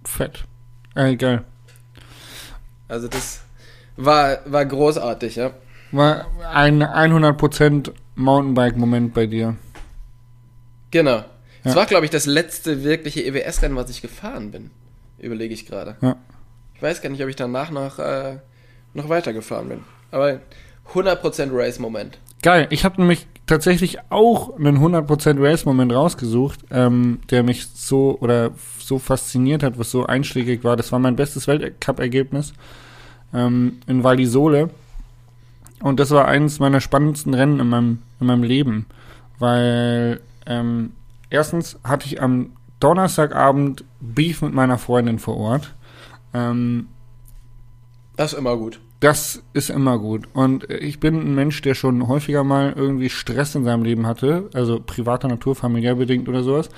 [0.05, 0.45] Fett.
[0.95, 1.45] Äh, geil.
[2.93, 3.41] Also das
[3.97, 5.53] war, war großartig, ja.
[5.93, 9.57] War ein 100% Mountainbike-Moment bei dir.
[10.91, 11.25] Genau.
[11.65, 11.81] Das Ja.
[11.81, 14.71] war, glaube ich, das letzte wirkliche EWS-Rennen, was ich gefahren bin.
[15.19, 15.97] Überlege ich gerade.
[16.03, 16.17] Ja.
[16.75, 18.39] Ich weiß gar nicht, ob ich danach noch, äh,
[18.93, 19.81] noch weitergefahren bin.
[20.11, 20.41] Aber
[20.93, 22.19] 100% Race-Moment.
[22.43, 22.67] Geil.
[22.71, 28.51] Ich habe nämlich tatsächlich auch einen 100% Race-Moment rausgesucht, ähm, der mich so oder
[28.87, 30.77] so fasziniert hat, was so einschlägig war.
[30.77, 32.53] Das war mein bestes Weltcup-Ergebnis
[33.35, 34.71] ähm, in Val di Sole.
[35.81, 38.87] Und das war eines meiner spannendsten Rennen in meinem, in meinem Leben.
[39.39, 40.93] Weil ähm,
[41.31, 45.75] erstens hatte ich am Donnerstagabend Beef mit meiner Freundin vor Ort.
[46.35, 46.89] Ähm,
[48.17, 48.81] Das ist immer gut.
[49.01, 50.29] das ist immer gut.
[50.33, 54.49] Und ich bin ein Mensch, der schon häufiger mal irgendwie Stress in seinem Leben hatte,
[54.55, 56.69] also privater Natur, familiär bedingt oder sowas.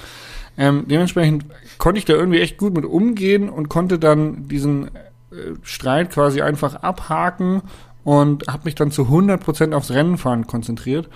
[0.57, 1.47] Ähm, dementsprechend
[1.79, 6.43] konnte ich da irgendwie echt gut mit umgehen und konnte dann diesen äh, Streit quasi
[6.43, 7.62] einfach abhaken
[8.05, 11.09] und habe mich dann zu 100% aufs Rennenfahren konzentriert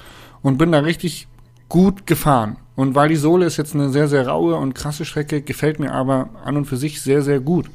[0.42, 1.28] und bin da richtig
[1.68, 2.56] gut gefahren.
[2.74, 5.92] Und weil die Sohle ist jetzt eine sehr, sehr raue und krasse Strecke, gefällt mir
[5.92, 7.66] aber an und für sich sehr, sehr gut.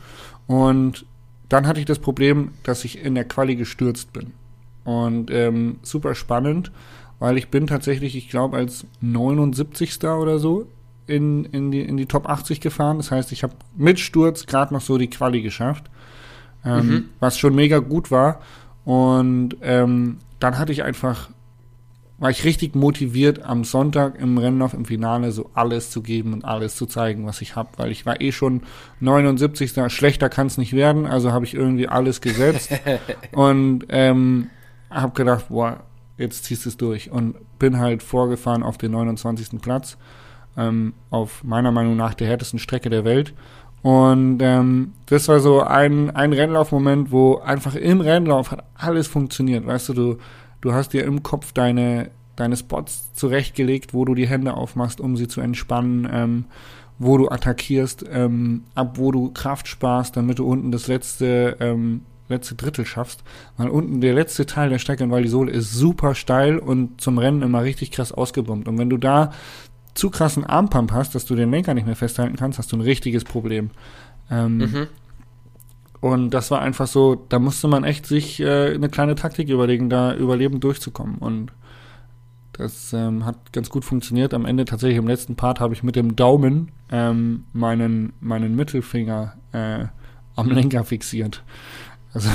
[0.47, 1.06] Und
[1.49, 4.32] dann hatte ich das Problem, dass ich in der Quali gestürzt bin.
[4.84, 6.71] Und ähm, super spannend,
[7.19, 10.04] weil ich bin tatsächlich, ich glaube, als 79.
[10.04, 10.67] oder so
[11.07, 12.97] in, in, die, in die Top 80 gefahren.
[12.97, 15.85] Das heißt, ich habe mit Sturz gerade noch so die Quali geschafft,
[16.65, 18.39] ähm, was schon mega gut war.
[18.85, 21.29] Und ähm, dann hatte ich einfach,
[22.17, 26.45] war ich richtig motiviert, am Sonntag im Rennlauf im Finale so alles zu geben und
[26.45, 28.61] alles zu zeigen, was ich habe, weil ich war eh schon
[28.99, 29.73] 79.
[29.87, 32.71] Schlechter kann es nicht werden, also habe ich irgendwie alles gesetzt
[33.31, 34.49] und ähm,
[34.89, 35.81] habe gedacht, boah,
[36.17, 39.61] jetzt ziehst du es durch und bin halt vorgefahren auf den 29.
[39.61, 39.97] Platz,
[40.57, 43.33] ähm, auf meiner Meinung nach der härtesten Strecke der Welt.
[43.83, 49.67] Und ähm, das war so ein, ein Rennlaufmoment, wo einfach im Rennlauf hat alles funktioniert.
[49.67, 50.17] Weißt du, du,
[50.61, 55.17] du hast dir im Kopf deine, deine Spots zurechtgelegt, wo du die Hände aufmachst, um
[55.17, 56.45] sie zu entspannen, ähm,
[56.97, 62.03] wo du attackierst, ähm, ab wo du Kraft sparst, damit du unten das letzte, ähm,
[62.29, 63.21] letzte Drittel schaffst.
[63.57, 67.17] Weil unten der letzte Teil der Strecke in Val di ist super steil und zum
[67.17, 68.69] Rennen immer richtig krass ausgebombt.
[68.69, 69.31] Und wenn du da
[69.93, 72.82] zu krassen Armpump hast, dass du den Lenker nicht mehr festhalten kannst, hast du ein
[72.82, 73.69] richtiges Problem.
[74.29, 74.88] Ähm, Mhm.
[76.03, 79.89] Und das war einfach so, da musste man echt sich äh, eine kleine Taktik überlegen,
[79.89, 81.15] da überlebend durchzukommen.
[81.15, 81.53] Und
[82.51, 84.34] das ähm, hat ganz gut funktioniert.
[84.34, 89.36] Am Ende tatsächlich im letzten Part habe ich mit dem Daumen ähm, meinen, meinen Mittelfinger
[89.53, 89.86] äh,
[90.36, 91.41] am Lenker fixiert.
[92.13, 92.30] Also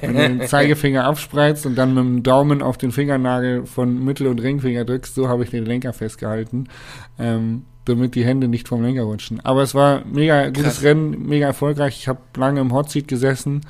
[0.00, 4.26] wenn du den Zeigefinger abspreizt und dann mit dem Daumen auf den Fingernagel von Mittel-
[4.26, 6.68] und Ringfinger drückst, so habe ich den Lenker festgehalten,
[7.18, 9.38] ähm, damit die Hände nicht vom Lenker rutschen.
[9.44, 10.82] Aber es war mega gutes Krass.
[10.82, 11.96] Rennen, mega erfolgreich.
[12.00, 13.60] Ich habe lange im Hotseat gesessen.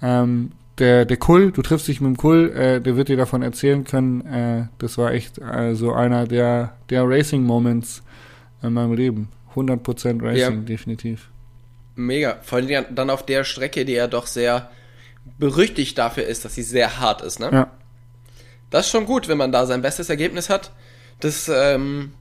[0.00, 3.42] Ähm, der, der Kull, du triffst dich mit dem Kull, äh, der wird dir davon
[3.42, 4.24] erzählen können.
[4.24, 8.02] Äh, das war echt äh, so einer der, der Racing-Moments
[8.62, 9.28] in meinem Leben.
[9.54, 10.50] 100% Racing, Ja.
[10.50, 11.28] definitiv.
[11.96, 12.36] Mega.
[12.42, 14.70] Vor allem dann auf der Strecke, die ja doch sehr
[15.38, 17.50] berüchtigt dafür ist, dass sie sehr hart ist, ne?
[17.52, 17.70] Ja.
[18.70, 20.72] Das ist schon gut, wenn man da sein bestes Ergebnis hat.
[21.20, 22.12] Das, ähm,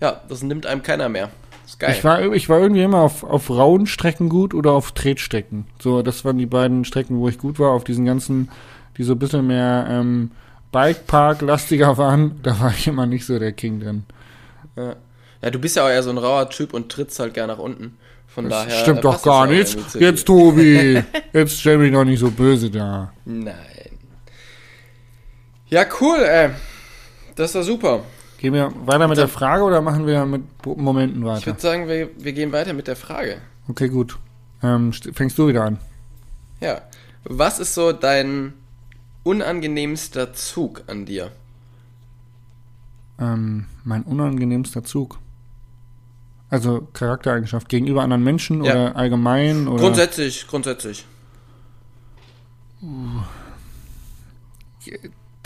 [0.00, 1.30] ja, das nimmt einem keiner mehr.
[1.66, 1.94] ist geil.
[1.96, 5.66] Ich war, ich war irgendwie immer auf, auf rauen Strecken gut oder auf Tretstrecken.
[5.78, 7.72] So, das waren die beiden Strecken, wo ich gut war.
[7.72, 8.50] Auf diesen ganzen,
[8.96, 10.30] die so ein bisschen mehr ähm,
[10.72, 14.04] Bikepark-lastiger waren, da war ich immer nicht so der King drin.
[14.76, 14.96] ja.
[15.42, 17.58] ja, du bist ja auch eher so ein rauer Typ und trittst halt gern nach
[17.58, 17.98] unten.
[18.36, 18.78] Von Das daher.
[18.82, 19.74] stimmt doch gar auch nicht.
[19.74, 20.26] irgendwie zu Jetzt.
[20.26, 23.10] Tobi, jetzt stell mich doch nicht so böse da.
[23.24, 23.54] Nein.
[25.68, 26.50] Ja, cool, ey.
[27.34, 28.02] Das war super.
[28.36, 31.46] Gehen wir weiter mit der Frage oder machen wir mit Momenten Ich weiter?
[31.46, 33.38] würde sagen, wir, wir gehen weiter mit der Frage.
[33.68, 34.18] Okay, gut.
[34.62, 35.78] Ähm, st- fängst du wieder an?
[36.60, 36.82] Ja.
[37.24, 38.52] Was ist so dein
[39.24, 41.32] unangenehmster Zug an dir?
[43.18, 45.18] Ähm, mein unangenehmster Zug.
[46.48, 48.72] Also Charaktereigenschaft gegenüber anderen Menschen Ja.
[48.72, 51.04] oder allgemein oder Grundsätzlich, grundsätzlich.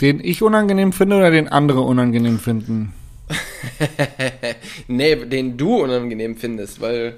[0.01, 2.93] den ich unangenehm finde oder den andere unangenehm finden.
[4.87, 7.17] nee, den du unangenehm findest, weil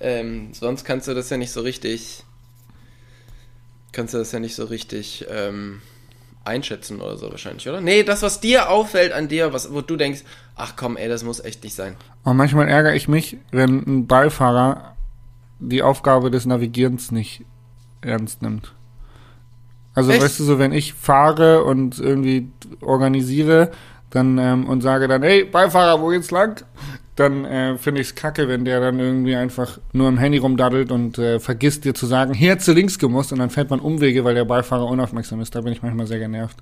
[0.00, 2.22] ähm, sonst kannst du das ja nicht so richtig.
[3.92, 5.80] Kannst du das ja nicht so richtig ähm,
[6.46, 7.80] einschätzen oder so wahrscheinlich, oder?
[7.80, 10.22] Nee, das, was dir auffällt an dir, was, wo du denkst,
[10.54, 11.96] ach komm, ey, das muss echt nicht sein.
[12.24, 14.96] Und manchmal ärgere ich mich, wenn ein Beifahrer
[15.58, 17.44] die Aufgabe des Navigierens nicht
[18.00, 18.74] ernst nimmt.
[19.94, 20.22] Also Echt?
[20.22, 22.50] weißt du so, wenn ich fahre und irgendwie
[22.82, 23.70] organisiere,
[24.10, 26.64] dann ähm, und sage dann, hey, Beifahrer, wo geht's lang?
[27.16, 30.92] Dann äh, finde ich es kacke, wenn der dann irgendwie einfach nur im Handy rumdaddelt
[30.92, 34.22] und äh, vergisst dir zu sagen, hier du links gemusst und dann fährt man Umwege,
[34.24, 35.54] weil der Beifahrer unaufmerksam ist.
[35.54, 36.58] Da bin ich manchmal sehr genervt.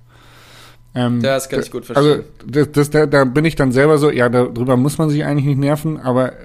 [0.95, 2.25] Ähm, Das kann ich gut Also verstehen.
[2.47, 5.45] das, das, da, da bin ich dann selber so, ja, darüber muss man sich eigentlich
[5.45, 6.35] nicht nerven, aber äh,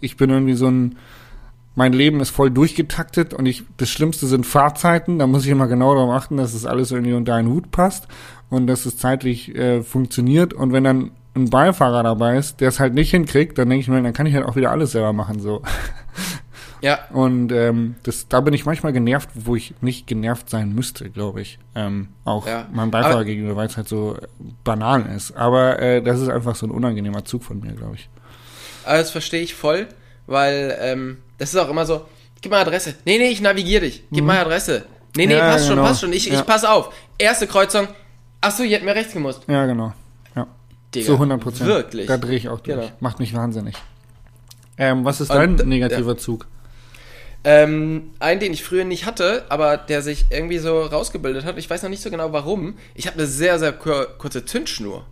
[0.00, 0.96] ich bin irgendwie so ein,
[1.74, 5.66] mein Leben ist voll durchgetaktet und ich, das Schlimmste sind Fahrzeiten, da muss ich immer
[5.68, 8.08] genau darauf achten, dass es alles irgendwie unter einen Hut passt
[8.48, 12.80] und dass es zeitlich äh, funktioniert und wenn dann ein Beifahrer dabei ist, der es
[12.80, 15.12] halt nicht hinkriegt, dann denke ich mir, dann kann ich halt auch wieder alles selber
[15.12, 15.62] machen, so.
[16.82, 21.10] Ja, Und ähm, das, da bin ich manchmal genervt, wo ich nicht genervt sein müsste,
[21.10, 21.58] glaube ich.
[21.74, 22.68] Ähm, auch Ja.
[22.72, 24.26] meinem Beifahrer Aber- gegenüber, weil es halt so äh,
[24.64, 25.36] banal ist.
[25.36, 28.08] Aber äh, das ist einfach so ein unangenehmer Zug von mir, glaube ich.
[28.86, 29.88] aber das verstehe ich voll,
[30.26, 32.06] weil ähm, das ist auch immer so,
[32.40, 32.94] gib mal Adresse.
[33.04, 34.04] Nee, nee, ich navigiere dich.
[34.10, 34.86] Gib mal Adresse.
[35.18, 35.38] Nee, nee, Mhm.
[35.38, 35.86] Ja, passt schon, genau.
[35.86, 36.12] passt schon.
[36.14, 36.40] Ich, Ja.
[36.40, 36.94] ich pass auf.
[37.18, 37.88] Erste Kreuzung.
[38.40, 39.42] Ach so, ihr hättet mir rechts gemusst.
[39.48, 39.92] Ja, genau.
[40.94, 41.00] Ja.
[41.00, 41.68] Digga, Zu 100 Prozent.
[41.68, 42.06] Wirklich.
[42.06, 42.76] Da drehe ich auch durch.
[42.76, 42.92] Genau.
[43.00, 43.76] Macht mich wahnsinnig.
[44.76, 46.46] Ähm, was ist Und, dein äh, negativer Zug?
[47.42, 51.58] Ähm, einen, den ich früher nicht hatte, aber der sich irgendwie so rausgebildet hat.
[51.58, 52.76] Ich weiß noch nicht so genau warum.
[52.94, 55.06] Ich habe eine sehr, sehr kur kurze Zündschnur.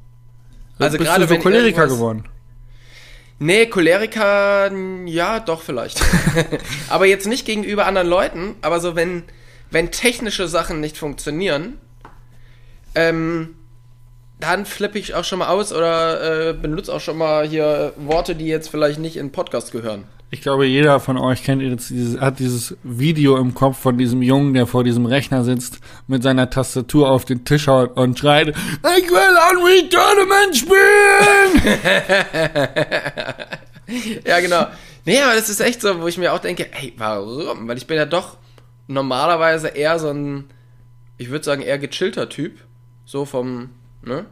[0.78, 2.24] Also Bist gerade du so wenn Choleriker geworden?
[3.38, 4.70] Nee, Choleriker,
[5.06, 6.02] ja, doch vielleicht.
[6.88, 9.22] aber jetzt nicht gegenüber anderen Leuten, aber so wenn,
[9.70, 11.78] wenn technische Sachen nicht funktionieren,
[12.94, 13.54] ähm,
[14.40, 18.34] dann flippe ich auch schon mal aus oder äh, benutze auch schon mal hier Worte,
[18.34, 20.04] die jetzt vielleicht nicht in Podcast gehören.
[20.30, 24.20] Ich glaube, jeder von euch kennt jetzt dieses, hat dieses Video im Kopf von diesem
[24.20, 28.48] Jungen, der vor diesem Rechner sitzt, mit seiner Tastatur auf den Tisch haut und schreit,
[28.48, 31.78] ich will Unreal Tournament spielen!
[34.26, 34.66] Ja, genau.
[35.04, 37.66] Nee, aber das ist echt so, wo ich mir auch denke, hey, warum?
[37.68, 38.36] Weil ich bin ja doch
[38.86, 40.44] normalerweise eher so ein,
[41.16, 42.58] ich würde sagen, eher gechillter Typ.
[43.06, 43.70] So vom,
[44.08, 44.24] ne?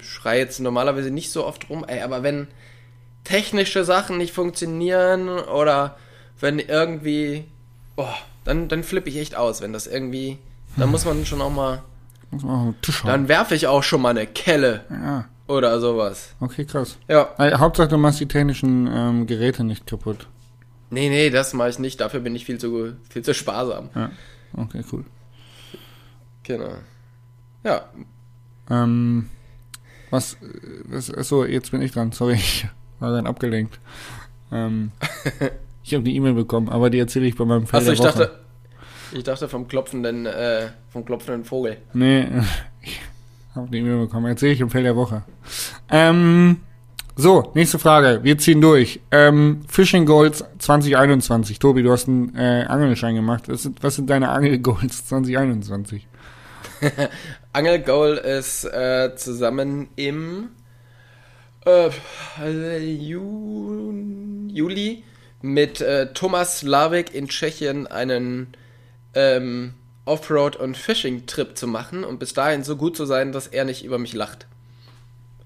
[0.00, 2.46] Schrei jetzt normalerweise nicht so oft rum, ey, aber wenn
[3.24, 5.96] technische Sachen nicht funktionieren oder
[6.40, 7.44] wenn irgendwie,
[7.96, 10.38] boah, dann, dann flippe ich echt aus, wenn das irgendwie,
[10.76, 11.82] dann muss man schon auch mal,
[12.30, 15.80] Muss man auf den Tisch dann werfe ich auch schon mal eine Kelle Ja, oder
[15.80, 16.34] sowas.
[16.40, 16.96] okay, krass.
[17.08, 17.34] Ja.
[17.38, 20.28] Äh, Hauptsache, du machst die technischen ähm, Geräte nicht kaputt.
[20.90, 23.90] Nee, nee, das mache ich nicht, dafür bin ich viel zu, viel zu sparsam.
[23.94, 24.10] Ja,
[24.56, 25.04] okay, cool.
[26.44, 26.74] Genau.
[27.64, 27.84] Ja,
[28.70, 29.28] Ähm,
[30.10, 30.36] was, äh,
[30.84, 32.66] was, achso, jetzt bin ich dran, sorry, ich
[33.00, 33.78] war dann abgelenkt.
[34.52, 34.92] Ähm,
[35.82, 38.30] ich habe die E-Mail bekommen, aber die erzähle ich bei meinem Feld Achso, ich dachte,
[39.12, 41.78] ich dachte vom klopfenden, äh, vom klopfenden Vogel.
[41.92, 42.26] Nee,
[42.82, 43.00] ich
[43.54, 44.26] habe die E-Mail bekommen.
[44.26, 45.22] Erzähle ich im Feld der Woche.
[45.90, 46.58] Ähm,
[47.16, 48.20] so, nächste Frage.
[48.22, 49.00] Wir ziehen durch.
[49.10, 51.58] Ähm, Fishing Goals 2021.
[51.58, 53.48] Tobi, du hast einen äh, Angelschein gemacht.
[53.48, 56.06] Was sind, was sind deine Angel Goals 2021?
[57.52, 60.50] Angelgoal ist äh, zusammen im
[61.66, 61.90] äh,
[62.78, 63.92] Ju
[64.48, 65.04] Juli
[65.42, 68.48] mit äh, Thomas Slavik in Tschechien einen
[69.14, 73.64] ähm, Offroad- und Fishing-Trip zu machen und bis dahin so gut zu sein, dass er
[73.64, 74.46] nicht über mich lacht.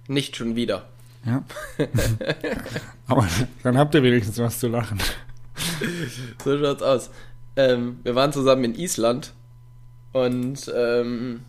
[0.08, 0.88] Nicht schon wieder.
[1.24, 1.44] Ja.
[3.06, 3.26] Aber
[3.62, 4.98] dann habt ihr wenigstens was zu lachen.
[6.42, 7.10] So schaut's aus.
[7.56, 9.32] Ähm, wir waren zusammen in Island
[10.12, 11.42] und ähm,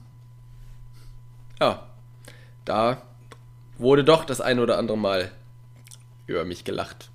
[1.64, 1.84] ja,
[2.66, 3.02] da
[3.78, 5.32] wurde doch das ein oder andere Mal
[6.28, 7.10] über mich gelacht.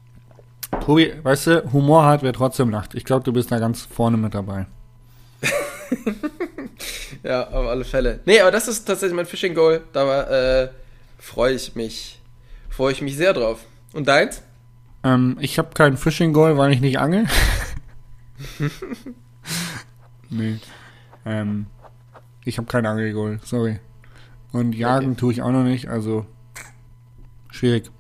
[0.81, 2.95] Tobi, weißt du, Humor hat, wer trotzdem lacht.
[2.95, 4.67] Ich glaube, du bist da ganz vorne mit dabei.
[7.25, 8.21] Ja, auf alle Fälle.
[8.27, 9.83] Nee, aber das ist tatsächlich mein Fishing Goal.
[9.93, 10.69] Da äh,
[11.19, 12.21] freue ich mich,
[12.71, 13.65] freue ich mich sehr drauf.
[13.93, 14.43] Und deins?
[15.03, 17.27] Ähm, ich habe kein Fishing Goal, weil ich nicht angel.
[20.31, 20.59] nee.
[21.27, 21.67] Ähm,
[22.45, 23.81] ich habe kein Angelgoal, sorry.
[24.53, 26.27] Und jagen tue ich auch noch nicht, also
[27.51, 27.91] schwierig.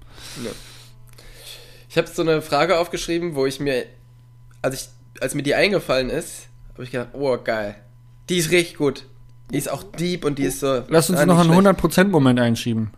[1.88, 3.84] Ich habe so eine Frage aufgeschrieben, wo ich mir,
[4.62, 7.76] als ich, als mir die eingefallen ist, habe ich gedacht, oh geil,
[8.28, 9.04] die ist richtig gut.
[9.50, 10.84] Die ist auch deep und die ist so.
[10.88, 11.80] Lass uns ah, noch einen schlecht.
[11.80, 12.90] 100%-Moment einschieben.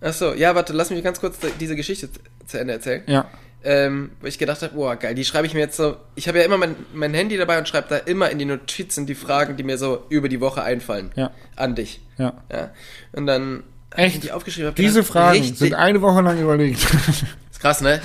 [0.00, 2.08] Achso, ja, warte, lass mich ganz kurz diese Geschichte
[2.46, 3.02] zu Ende erzählen.
[3.06, 3.28] Ja.
[3.64, 5.96] Ähm, wo ich gedacht habe, boah, geil, die schreibe ich mir jetzt so.
[6.14, 9.04] Ich habe ja immer mein, mein Handy dabei und schreibe da immer in die Notizen
[9.06, 11.10] die Fragen, die mir so über die Woche einfallen.
[11.16, 11.32] Ja.
[11.56, 12.00] An dich.
[12.18, 12.34] Ja.
[12.52, 12.70] Ja.
[13.12, 13.64] Und dann
[13.96, 14.14] Echt?
[14.16, 14.68] ich die aufgeschrieben.
[14.68, 16.84] hab Diese gedacht, Fragen richtig- sind eine Woche lang überlegt.
[17.50, 18.00] Ist krass, ne?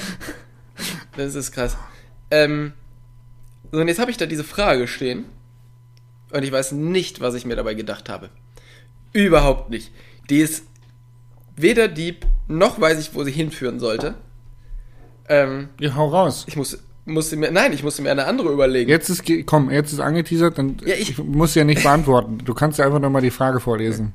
[1.16, 1.78] Das ist krass.
[2.32, 2.74] Ähm,
[3.72, 5.26] so, und jetzt habe ich da diese Frage stehen.
[6.32, 8.32] Und ich weiß nicht, was ich mir dabei gedacht habe.
[9.12, 9.92] Überhaupt nicht.
[10.32, 10.64] Die ist
[11.56, 14.16] weder deep, noch weiß ich, wo sie hinführen sollte.
[15.30, 16.46] Ähm, ja, hau raus.
[16.48, 18.90] ich muss, musste mir, nein, ich musste mir eine andere überlegen.
[18.90, 22.40] Jetzt ist, komm, jetzt ist angeteasert, dann Ja, ich- ich muss ja nicht beantworten.
[22.44, 24.14] Du kannst ja einfach nochmal die Frage vorlesen.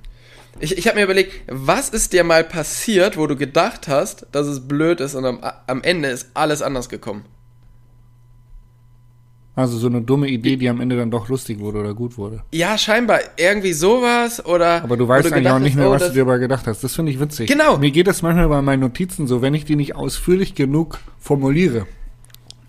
[0.60, 4.46] Ich, ich habe mir überlegt, was ist dir mal passiert, wo du gedacht hast, dass
[4.46, 7.24] es blöd ist und am, am Ende ist alles anders gekommen?
[9.58, 12.44] Also so eine dumme Idee, die am Ende dann doch lustig wurde oder gut wurde.
[12.52, 14.84] Ja, scheinbar irgendwie sowas oder.
[14.84, 16.84] Aber du weißt eigentlich gedacht auch nicht mehr, oh, was du dir dabei gedacht hast.
[16.84, 17.48] Das finde ich witzig.
[17.50, 17.76] Genau.
[17.76, 21.88] Mir geht das manchmal bei meinen Notizen so, wenn ich die nicht ausführlich genug formuliere,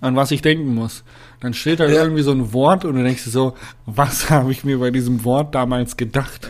[0.02, 1.04] an was ich denken muss.
[1.42, 2.02] Dann steht da Ja.
[2.02, 3.54] irgendwie so ein Wort und du denkst dir so,
[3.86, 6.50] was habe ich mir bei diesem Wort damals gedacht?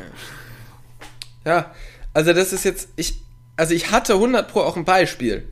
[1.46, 1.74] Ja,
[2.14, 3.22] also das ist jetzt, ich,
[3.58, 5.50] also ich hatte 100 pro auch ein Beispiel.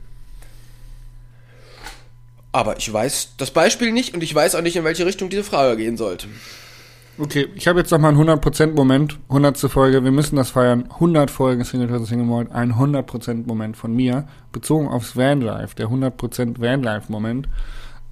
[2.58, 5.44] Aber ich weiß das Beispiel nicht und ich weiß auch nicht, in welche Richtung diese
[5.44, 6.26] Frage gehen sollte.
[7.16, 9.56] Okay, ich habe jetzt noch mal einen 100% Moment, 100.
[9.70, 10.88] Folge, wir müssen das feiern.
[10.94, 15.86] 100 Folgen Single Person Single Malt, ein 100% Moment von mir, bezogen aufs Vanlife, der
[15.86, 17.48] 100% Vanlife Moment.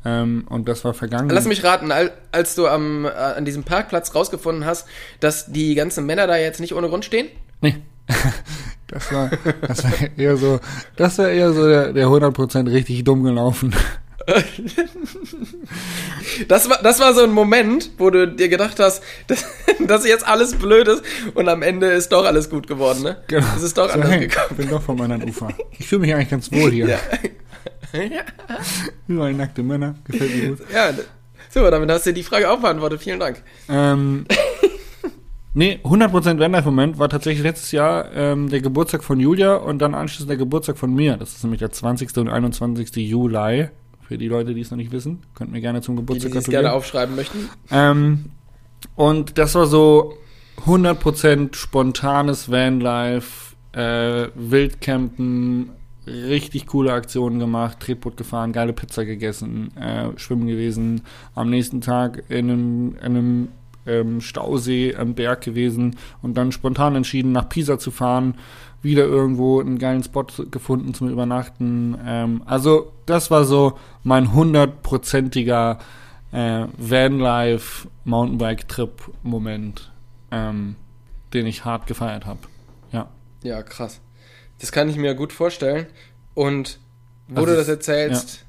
[0.05, 1.29] Ähm, und das war vergangen.
[1.31, 4.87] Lass mich raten, al- als du am, äh, an diesem Parkplatz rausgefunden hast,
[5.19, 7.27] dass die ganzen Männer da jetzt nicht ohne Grund stehen?
[7.63, 7.79] Nee.
[8.89, 9.31] Das war,
[9.67, 10.61] das war eher so,
[10.95, 13.75] das war eher so der, der 100% richtig dumm gelaufen.
[16.49, 19.45] Das war, das war so ein Moment, wo du dir gedacht hast, dass,
[19.87, 21.03] dass jetzt alles blöd ist
[21.35, 23.17] und am Ende ist doch alles gut geworden, ne?
[23.29, 23.47] Genau.
[23.57, 24.47] Es ist doch so, anders hey, gekommen.
[24.51, 25.49] Ich bin doch vom anderen Ufer.
[25.79, 26.89] Ich fühle mich eigentlich ganz wohl hier.
[26.89, 26.99] Ja.
[29.09, 29.95] Überall nackte Männer.
[30.05, 30.59] Gefällt mir gut.
[30.73, 30.91] ja,
[31.51, 33.01] super, damit hast du die Frage auch beantwortet.
[33.01, 33.43] Vielen Dank.
[33.69, 34.27] Ähm,
[35.55, 40.29] nee, 100% Vanlife-Moment war tatsächlich letztes Jahr ähm, der Geburtstag von Julia und dann anschließend
[40.29, 41.17] der Geburtstag von mir.
[41.17, 42.17] Das ist nämlich der 20.
[42.19, 42.95] und 21.
[42.97, 43.69] Juli.
[44.07, 46.29] Für die Leute, die es noch nicht wissen, könnt mir gerne zum Die, die Geburtstag
[46.31, 46.65] es gratulieren.
[46.65, 47.49] gerne aufschreiben möchten.
[47.71, 48.27] Ähm,
[48.95, 50.15] und das war so
[50.65, 55.71] 100% spontanes Vanlife, äh, Wildcampen,
[56.07, 61.03] richtig coole Aktionen gemacht, Tretboot gefahren, geile Pizza gegessen, äh, schwimmen gewesen,
[61.35, 63.49] am nächsten Tag in einem, in einem
[63.87, 68.37] ähm, Stausee am Berg gewesen und dann spontan entschieden, nach Pisa zu fahren,
[68.83, 71.97] wieder irgendwo einen geilen Spot gefunden zum Übernachten.
[72.05, 75.79] Ähm, also das war so mein hundertprozentiger
[76.33, 79.93] äh, Vanlife Mountainbike-Trip-Moment,
[80.31, 80.77] ähm,
[81.33, 82.41] den ich hart gefeiert habe.
[82.93, 83.09] Ja.
[83.43, 84.01] Ja, krass.
[84.61, 85.87] Das kann ich mir gut vorstellen.
[86.35, 86.79] Und
[87.29, 88.45] wo Also du das erzählst,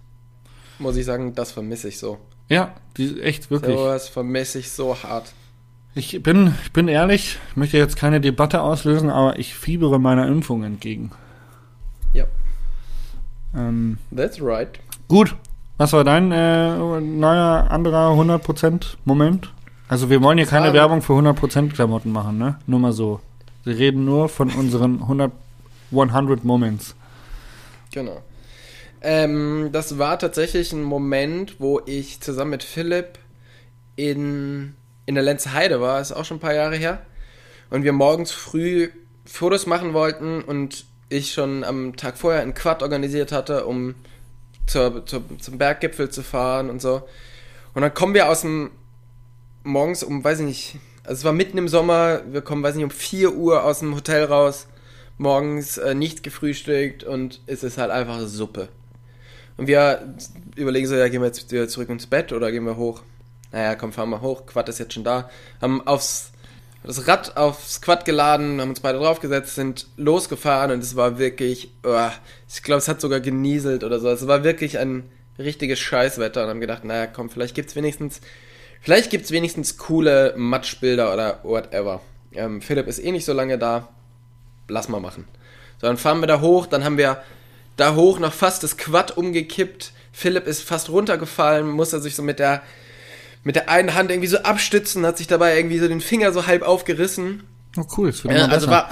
[0.80, 2.20] muss ich sagen, das vermisse ich so.
[2.50, 3.76] Ja, die echt wirklich.
[3.78, 5.34] Sowas vermisse ich so hart.
[5.96, 10.28] Ich bin, ich bin ehrlich, ich möchte jetzt keine Debatte auslösen, aber ich fiebere meiner
[10.28, 11.12] Impfung entgegen.
[12.14, 12.26] Ja,
[13.56, 14.80] Ähm, that's right.
[15.08, 15.36] gut,
[15.78, 19.52] was war dein äh, neuer, anderer 100% Moment?
[19.90, 22.60] Also wir wollen hier keine Werbung für 100% Klamotten machen, ne?
[22.68, 23.20] Nur mal so.
[23.64, 25.32] Wir reden nur von unseren 100,
[25.92, 26.96] 100 Moments.
[27.92, 28.22] Genau.
[29.02, 33.20] Ähm, das war tatsächlich ein Moment, wo ich zusammen mit Philipp
[33.96, 37.02] in, in der Lenze Heide war, ist auch schon ein paar Jahre her.
[37.70, 38.90] Und wir morgens früh
[39.26, 43.96] Fotos machen wollten und ich schon am Tag vorher einen Quad organisiert hatte, um
[44.66, 47.04] zur, zur, zum Berggipfel zu fahren und so.
[47.74, 48.72] Und dann kommen wir aus dem
[49.64, 52.78] morgens um, weiß ich nicht, also es war mitten im Sommer, wir kommen, weiß ich
[52.78, 54.68] nicht, um 4 Uhr aus dem Hotel raus,
[55.18, 58.70] morgens äh, nicht gefrühstückt und es ist halt einfach Suppe.
[59.58, 60.14] Und wir
[60.56, 63.02] überlegen so, ja, gehen wir jetzt wieder zurück ins Bett oder gehen wir hoch?
[63.52, 65.30] Naja, komm, fahren wir hoch, Quad ist jetzt schon da.
[65.62, 66.32] Haben aufs,
[66.84, 71.72] das Rad aufs Quad geladen, haben uns beide draufgesetzt, sind losgefahren und es war wirklich,
[71.84, 72.10] oh,
[72.48, 74.10] ich glaube, es hat sogar genieselt oder so.
[74.10, 78.22] Es war wirklich ein richtiges Scheißwetter und haben gedacht, naja, komm, vielleicht gibt's wenigstens,
[78.82, 82.02] vielleicht gibt's wenigstens coole Matschbilder oder whatever.
[82.34, 83.88] Ähm, Philipp ist eh nicht so lange da,
[84.68, 85.26] lass mal machen.
[85.80, 87.22] So, dann fahren wir da hoch, dann haben wir
[87.78, 89.94] da hoch noch fast das Quad umgekippt.
[90.12, 92.62] Philipp ist fast runtergefallen, musste sich so mit der
[93.44, 96.48] mit der einen Hand irgendwie so abstützen, hat sich dabei irgendwie so den Finger so
[96.48, 97.44] halb aufgerissen.
[97.78, 98.90] Oh cool, das wird immer also war,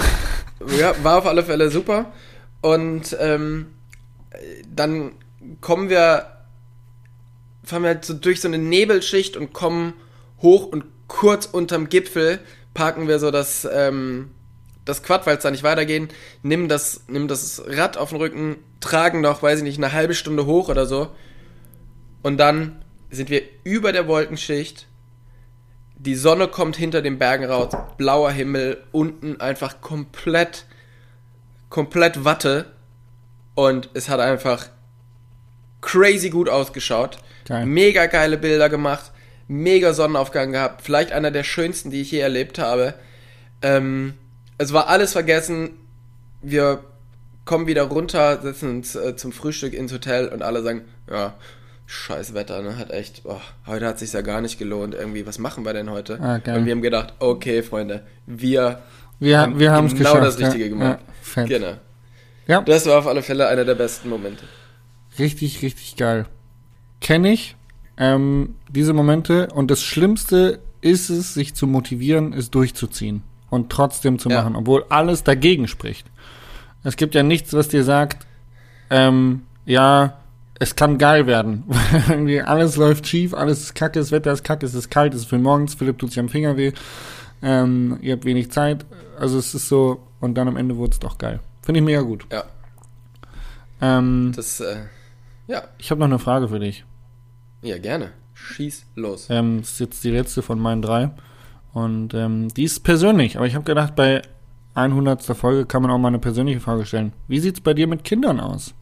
[0.80, 2.13] ja, war auf alle Fälle super.
[2.62, 3.67] Und ähm,
[4.74, 5.12] dann
[5.59, 6.28] kommen wir,
[7.64, 9.93] fahren wir halt so durch so eine Nebelschicht und kommen
[10.41, 12.39] hoch und kurz unterm Gipfel
[12.74, 14.32] parken wir so das, ähm,
[14.86, 16.09] das Quad, weil es da nicht weitergehen,
[16.43, 20.13] nimm das, nimm das Rad auf den Rücken, tragen noch, weiß ich nicht, eine halbe
[20.13, 21.09] Stunde hoch oder so.
[22.21, 24.88] Und dann sind wir über der Wolkenschicht.
[25.97, 30.65] Die Sonne kommt hinter den Bergen raus, blauer Himmel, unten einfach komplett,
[31.69, 32.73] komplett Watte.
[33.55, 34.67] Und es hat einfach
[35.81, 37.17] crazy gut ausgeschaut.
[37.45, 37.65] Geil.
[37.65, 39.11] Mega geile Bilder gemacht,
[39.47, 42.95] mega Sonnenaufgang gehabt, vielleicht einer der schönsten, die ich je erlebt habe.
[43.61, 44.15] Ähm,
[44.58, 45.72] es war alles vergessen.
[46.41, 46.84] Wir
[47.45, 51.36] kommen wieder runter, setzen uns äh, zum Frühstück ins Hotel und alle sagen, ja,
[51.86, 52.78] scheiß Wetter, ne?
[52.78, 55.26] Hat echt, oh, heute hat sich ja gar nicht gelohnt irgendwie.
[55.28, 56.20] Was machen wir denn heute?
[56.20, 56.58] Ah, geil.
[56.60, 58.80] Und wir haben gedacht, okay, Freunde, wir,
[59.20, 60.39] Wir, wir haben es genau geschafft.
[60.39, 60.70] das Richtige ja.
[60.70, 60.99] gemacht.
[61.36, 61.43] Ja.
[61.45, 61.74] Genau.
[62.47, 64.45] Ja, Das war auf alle Fälle einer der besten Momente.
[65.18, 66.26] richtig, richtig geil.
[67.01, 67.56] Kenne ich
[67.97, 73.24] ähm, diese Momente und das Schlimmste ist es, sich zu motivieren, es durchzuziehen
[73.56, 74.41] und trotzdem zu Ja.
[74.41, 76.06] machen, obwohl alles dagegen spricht.
[76.84, 78.28] Es gibt ja nichts, was dir sagt,
[78.91, 80.18] ähm, ja,
[80.60, 81.64] es kann geil werden.
[82.10, 85.22] Irgendwie alles läuft schief, alles ist kacke, das Wetter ist kacke, es ist kalt, es
[85.22, 86.72] ist für morgens, Philipp tut sich am Finger weh,
[87.41, 88.86] ähm, ihr habt wenig Zeit.
[89.20, 91.39] Also es ist so, und dann am Ende wurde es doch geil.
[91.64, 92.26] Finde ich mega gut.
[92.32, 92.43] Ja,
[93.82, 94.78] Ähm, das, äh,
[95.47, 96.86] ja, ich habe noch eine Frage für dich.
[97.62, 98.12] ja, gerne.
[98.34, 99.28] Schieß los.
[99.30, 101.10] Ähm, das ist jetzt die letzte von meinen drei.
[101.76, 103.36] Und ähm, die ist persönlich.
[103.36, 104.21] Aber ich habe gedacht, bei
[104.76, 105.21] 100.
[105.36, 107.11] Folge kann man auch mal eine persönliche Frage stellen.
[107.28, 108.73] Wie sieht's bei dir mit Kindern aus?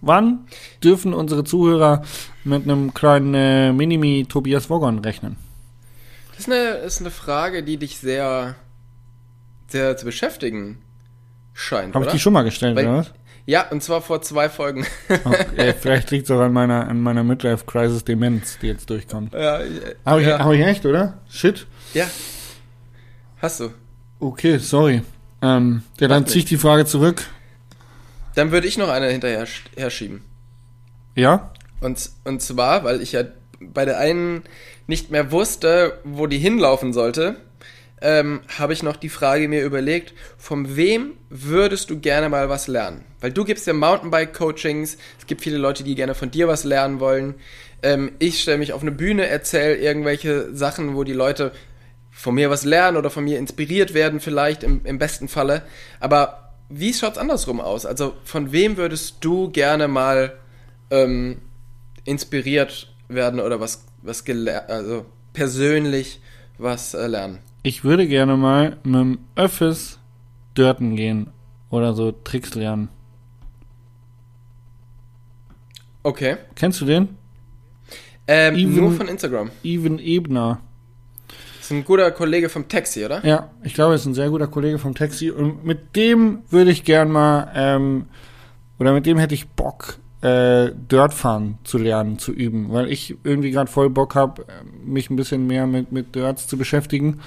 [0.00, 0.46] Wann
[0.82, 2.02] dürfen unsere Zuhörer
[2.44, 5.36] mit einem kleinen äh, Minimi Tobias Woggon rechnen?
[6.30, 8.54] Das ist eine, ist eine Frage, die dich sehr,
[9.68, 10.78] sehr zu beschäftigen
[11.52, 13.12] scheint, Habe ich die schon mal gestellt, Weil- oder was?
[13.46, 14.86] Ja, und zwar vor zwei Folgen.
[15.24, 19.32] Okay, vielleicht liegt es auch an meiner, an meiner Midlife-Crisis Demenz, die jetzt durchkommt.
[19.34, 19.60] ja,
[20.04, 20.38] Aber ich, ja.
[20.38, 21.18] hab ich echt, oder?
[21.28, 21.66] Shit.
[21.94, 22.06] ja.
[23.40, 23.70] Hast du.
[24.20, 25.02] Okay, sorry.
[25.42, 27.24] Ähm, ja, dann Macht zieh ich die Frage zurück.
[28.34, 30.22] Dann würde ich noch eine hinterher sch- herschieben.
[31.16, 31.50] Ja?
[31.80, 33.22] Und, und zwar, weil ich ja
[33.60, 34.42] bei der einen
[34.86, 37.36] nicht mehr wusste, wo die hinlaufen sollte,
[38.00, 42.66] ähm, habe ich noch die Frage mir überlegt, von wem würdest du gerne mal was
[42.66, 43.04] lernen?
[43.20, 47.00] Weil du gibst ja Mountainbike-Coachings, es gibt viele Leute, die gerne von dir was lernen
[47.00, 47.34] wollen.
[47.82, 51.52] Ähm, ich stelle mich auf eine Bühne, erzähle irgendwelche Sachen, wo die Leute
[52.10, 55.62] von mir was lernen oder von mir inspiriert werden vielleicht im, im besten Falle.
[56.00, 57.84] Aber wie schaut's andersrum aus?
[57.84, 60.34] Also von wem würdest du gerne mal
[60.90, 61.40] ähm,
[62.04, 66.20] inspiriert werden oder was, was gelernt, also persönlich
[66.58, 67.40] was äh, lernen.
[67.62, 69.98] Ich würde gerne mal mit dem Öffis
[70.54, 71.28] dörten gehen
[71.68, 72.88] oder so Tricks lernen.
[76.02, 76.36] Okay.
[76.54, 77.08] Kennst du den?
[78.26, 79.50] Ähm, Even- nur von Instagram.
[79.62, 80.60] Even Ebner.
[81.60, 83.24] Ist ein guter Kollege vom Taxi, oder?
[83.26, 86.70] Ja, ich glaube, er ist ein sehr guter Kollege vom Taxi und mit dem würde
[86.70, 88.06] ich gern mal, ähm,
[88.78, 93.50] oder mit dem hätte ich Bock, äh, Dirtfahren zu lernen, zu üben, weil ich irgendwie
[93.50, 94.46] gerade voll Bock habe,
[94.84, 97.20] mich ein bisschen mehr mit, mit Dirts zu beschäftigen.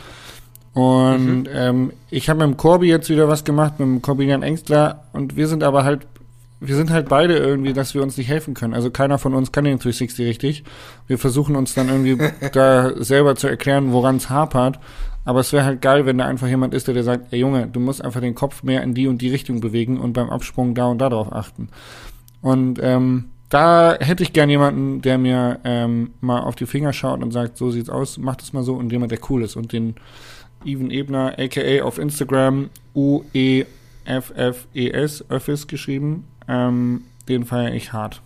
[0.73, 5.03] Und ähm, ich habe mit dem Corby jetzt wieder was gemacht, mit dem Corbinian Engstler
[5.13, 6.07] und wir sind aber halt,
[6.59, 8.73] wir sind halt beide irgendwie, dass wir uns nicht helfen können.
[8.73, 10.63] Also keiner von uns kann den 360 richtig.
[11.05, 12.17] Wir versuchen uns dann irgendwie
[12.53, 14.79] da selber zu erklären, woran es hapert.
[15.25, 17.67] Aber es wäre halt geil, wenn da einfach jemand ist, der dir sagt, ey Junge,
[17.67, 20.73] du musst einfach den Kopf mehr in die und die Richtung bewegen und beim Absprung
[20.73, 21.69] da und da drauf achten.
[22.41, 27.21] Und ähm, da hätte ich gern jemanden, der mir ähm, mal auf die Finger schaut
[27.21, 29.55] und sagt, so sieht's aus, mach das mal so und jemand, der cool ist.
[29.55, 29.95] Und den
[30.65, 33.65] Even Ebner, aka auf Instagram, U-E-F-F-E-S,
[35.29, 38.21] Öffis geschrieben, ähm, den feiere ich hart.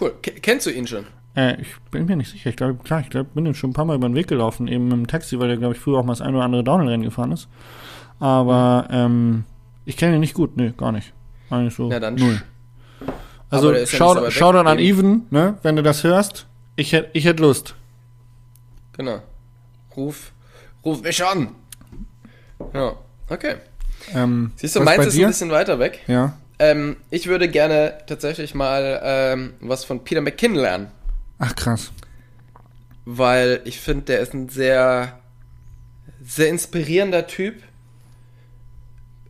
[0.00, 0.12] Cool.
[0.22, 1.06] K kennst du ihn schon?
[1.34, 2.50] Äh, ich bin mir nicht sicher.
[2.50, 4.68] Ich glaube, klar, ich glaube, bin dem schon ein paar Mal über den Weg gelaufen,
[4.68, 7.04] eben im Taxi, weil der, glaube ich, früher auch mal das ein oder andere Downhill-Rennen
[7.04, 7.48] gefahren ist.
[8.18, 9.44] Aber ähm,
[9.84, 11.12] ich kenne ihn nicht gut, nee, gar nicht.
[11.50, 12.42] Eigentlich so Na dann null.
[13.50, 14.78] Also ja schau, dann an.
[14.78, 16.46] Even, ne, wenn du das hörst.
[16.74, 17.74] Ich hätte ich hätt Lust.
[18.94, 19.22] Genau.
[19.96, 20.32] Ruf,
[20.86, 21.48] ruf mich an.
[22.72, 22.96] Ja,
[23.28, 23.56] okay.
[24.14, 26.00] Ähm, Siehst du, meins ist ein bisschen weiter weg.
[26.06, 26.38] Ja.
[26.58, 30.86] Ähm, ich würde gerne tatsächlich mal ähm, was von Peter McKinnon lernen.
[31.38, 31.92] Ach krass.
[33.04, 35.18] weil ich finde, der ist ein sehr,
[36.24, 37.56] sehr inspirierender Typ.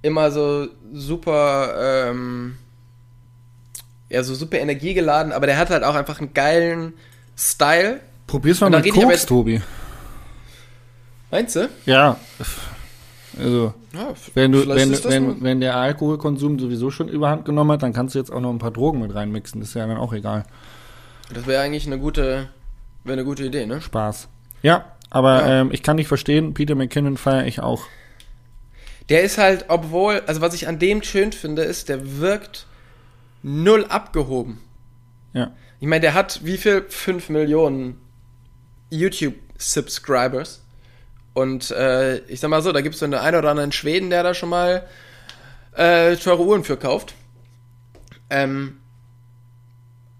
[0.02, 2.56] Immer so super, ähm,
[4.08, 6.92] ja, so super energiegeladen, aber der hat halt auch einfach einen geilen
[7.36, 8.00] Style.
[8.28, 9.60] Probier's mal mit Koks, jetzt- Tobi.
[11.36, 11.68] Meinst du?
[11.84, 12.18] Ja.
[13.38, 17.92] Also, Ja, wenn du, wenn, wenn, wenn der Alkoholkonsum sowieso schon überhand genommen hat, dann
[17.92, 19.60] kannst du jetzt auch noch ein paar Drogen mit reinmixen.
[19.60, 20.46] Das ist ja dann auch egal.
[21.34, 22.48] das wäre eigentlich eine gute,
[23.04, 23.82] wäre eine gute Idee, ne?
[23.82, 24.28] Spaß.
[24.62, 25.60] Ja, aber Ja.
[25.60, 27.82] Ähm, ich kann nicht verstehen, Peter McKinnon feiere ich auch.
[29.10, 32.66] Der ist halt, obwohl, also was ich an dem schön finde, ist, der wirkt
[33.42, 34.62] null abgehoben.
[35.34, 35.52] Ja.
[35.80, 36.86] Ich meine, der hat wie viel?
[36.88, 38.00] 5 Millionen
[38.88, 40.62] YouTube-Subscribers.
[41.36, 44.08] Und äh, ich sag mal so, da gibt es so einen ein oder anderen Schweden,
[44.08, 44.86] der da schon mal
[45.74, 47.12] äh, teure Uhren für kauft.
[48.30, 48.78] Ähm,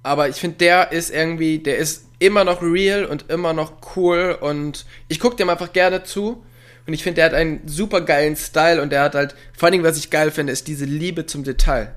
[0.02, 4.36] aber ich finde, der ist irgendwie, der ist immer noch real und immer noch cool
[4.38, 6.44] und ich gucke dem einfach gerne zu.
[6.86, 9.72] Und ich finde, der hat einen super geilen Style und der hat halt, vor allen
[9.72, 11.96] Dingen, was ich geil finde, ist diese Liebe zum Detail.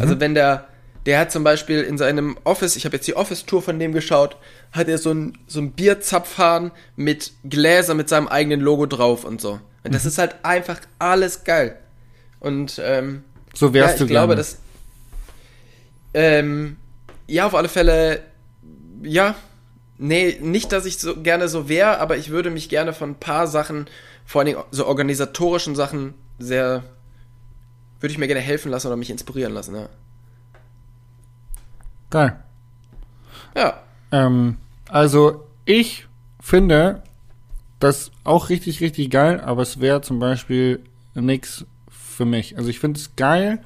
[0.00, 0.66] Also wenn der,
[1.06, 4.36] Der hat zum Beispiel in seinem Office, ich habe jetzt die Office-Tour von dem geschaut,
[4.72, 9.40] hat er so ein, so ein Bierzapfhahn mit Gläser mit seinem eigenen Logo drauf und
[9.40, 9.60] so.
[9.84, 11.78] Und das ist halt einfach alles geil.
[12.40, 13.22] Und ähm,
[13.54, 14.36] So wärst ja, du ich glaube, gerne.
[14.36, 14.58] dass
[16.14, 16.76] ähm,
[17.26, 18.22] ja auf alle Fälle
[19.02, 19.34] ja
[19.98, 23.20] nee nicht, dass ich so gerne so wäre, aber ich würde mich gerne von ein
[23.20, 23.86] paar Sachen,
[24.24, 26.82] vor allen Dingen so organisatorischen Sachen sehr
[28.00, 29.76] würde ich mir gerne helfen lassen oder mich inspirieren lassen.
[29.76, 29.88] Ja.
[32.14, 32.36] Geil.
[33.56, 33.80] Ja.
[34.12, 34.58] Ähm,
[34.88, 36.06] also ich
[36.38, 37.02] finde
[37.80, 40.78] das auch richtig, richtig geil, aber es wäre zum Beispiel
[41.14, 42.56] nix für mich.
[42.56, 43.58] Also ich finde es geil,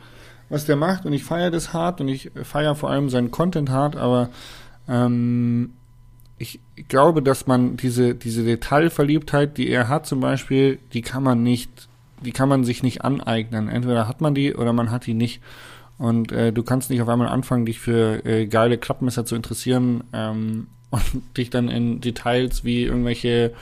[0.49, 3.69] was der macht und ich feiere das hart und ich feiere vor allem seinen Content
[3.69, 4.31] hart, aber
[4.89, 5.75] ähm,
[6.39, 11.43] ich glaube, dass man diese, diese Detailverliebtheit, die er hat zum Beispiel, die kann man
[11.43, 11.91] nicht,
[12.23, 13.69] die kann man sich nicht aneignen.
[13.69, 15.43] Entweder hat man die oder man hat die nicht.
[15.99, 20.05] Und äh, du kannst nicht auf einmal anfangen, dich für äh, geile Klappmesser zu interessieren
[20.13, 21.03] ähm, und
[21.37, 23.53] dich dann in Details, wie irgendwelche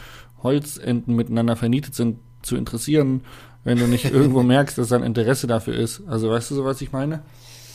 [0.42, 3.22] Holzenden miteinander vernietet sind, zu interessieren,
[3.64, 6.02] wenn du nicht irgendwo merkst, dass da ein Interesse dafür ist.
[6.06, 7.22] Also weißt du so, was ich meine?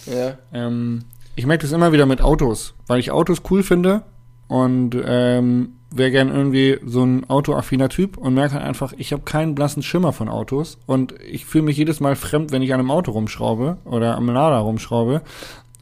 [0.05, 0.37] Ja.
[0.53, 1.03] Ähm,
[1.35, 4.03] ich merke das immer wieder mit Autos, weil ich Autos cool finde
[4.47, 9.23] und ähm, wäre gern irgendwie so ein autoaffiner Typ und merke halt einfach, ich habe
[9.23, 12.79] keinen blassen Schimmer von Autos und ich fühle mich jedes Mal fremd, wenn ich an
[12.79, 15.21] einem Auto rumschraube oder am Lader rumschraube.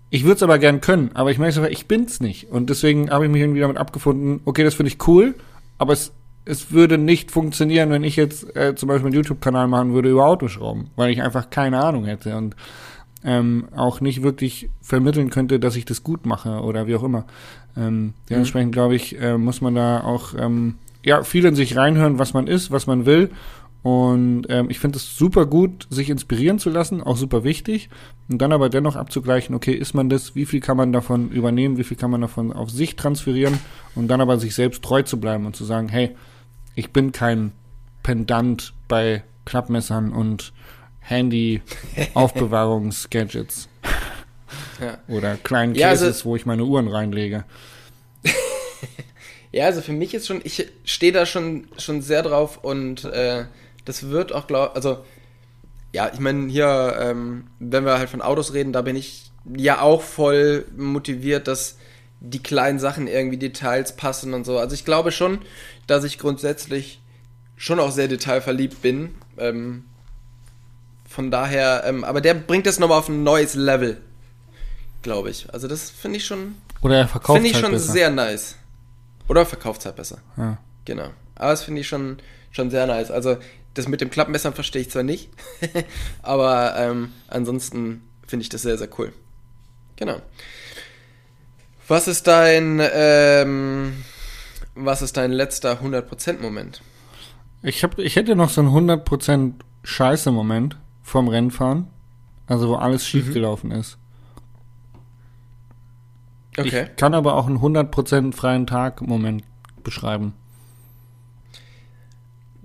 [0.09, 3.11] Ich würde es aber gern können, aber ich merke so, ich bin's nicht und deswegen
[3.11, 5.35] habe ich mich irgendwie damit abgefunden, okay, das finde ich cool,
[5.77, 6.11] aber es
[6.45, 10.25] es würde nicht funktionieren, wenn ich jetzt äh, zum Beispiel einen YouTube-Kanal machen würde über
[10.25, 12.55] Autoschrauben, weil ich einfach keine Ahnung hätte und
[13.23, 17.25] ähm, auch nicht wirklich vermitteln könnte, dass ich das gut mache oder wie auch immer.
[17.75, 22.19] Ähm, dementsprechend glaube ich, äh, muss man da auch ähm, ja viel in sich reinhören,
[22.19, 23.29] was man ist, was man will.
[23.81, 27.89] Und ähm, ich finde es super gut, sich inspirieren zu lassen, auch super wichtig.
[28.29, 31.77] Und dann aber dennoch abzugleichen, okay, ist man das, wie viel kann man davon übernehmen,
[31.77, 33.57] wie viel kann man davon auf sich transferieren
[33.95, 36.15] und dann aber sich selbst treu zu bleiben und zu sagen, hey,
[36.75, 37.53] ich bin kein
[38.03, 40.51] Pendant bei Klappmessern und
[41.09, 43.67] Handy-Aufbewahrungsgadgets.
[44.81, 44.97] Ja.
[45.09, 47.43] Oder kleinen Ja, also- Cases, wo ich meine Uhren reinlege.
[49.51, 53.45] Ja, also für mich ist schon, ich stehe da schon, schon sehr drauf und äh,
[53.83, 55.03] das wird auch, glaub, also
[55.91, 59.81] ja, ich meine hier, ähm, wenn wir halt von Autos reden, da bin ich ja
[59.81, 61.77] auch voll motiviert, dass
[62.19, 64.59] die kleinen Sachen irgendwie Details passen und so.
[64.59, 65.39] Also ich glaube schon,
[65.87, 67.01] dass ich grundsätzlich
[67.55, 69.15] schon auch sehr detailverliebt bin.
[69.39, 69.85] Ähm,
[71.19, 73.97] von daher, ähm, aber der bringt das nochmal auf ein neues Level,
[75.01, 75.53] glaube ich.
[75.53, 77.91] Also das finde ich schon, Oder er verkauft finde ich halt schon besser.
[77.91, 78.55] sehr nice.
[79.27, 80.19] Oder verkauft halt besser.
[80.37, 80.59] Ja.
[80.85, 81.09] Genau.
[81.35, 82.19] Aber das finde ich schon,
[82.51, 83.11] schon sehr nice.
[83.11, 83.35] Also,
[83.73, 85.29] das mit dem Klappmessern verstehe ich zwar nicht,
[86.21, 89.11] aber ähm, ansonsten finde ich das sehr, sehr cool.
[89.97, 90.21] Genau.
[91.89, 94.05] Was ist dein, ähm,
[94.73, 96.81] was ist dein letzter 100%-Moment?
[97.61, 100.77] Ich, hab, ich hätte noch so einen 100% Scheiße-Moment
[101.09, 101.87] vom Rennfahren.
[102.47, 103.97] Also wo alles schief gelaufen ist.
[106.57, 106.87] Okay.
[106.89, 109.43] Ich kann aber auch einen 100% freien Tag-Moment
[109.83, 110.33] beschreiben.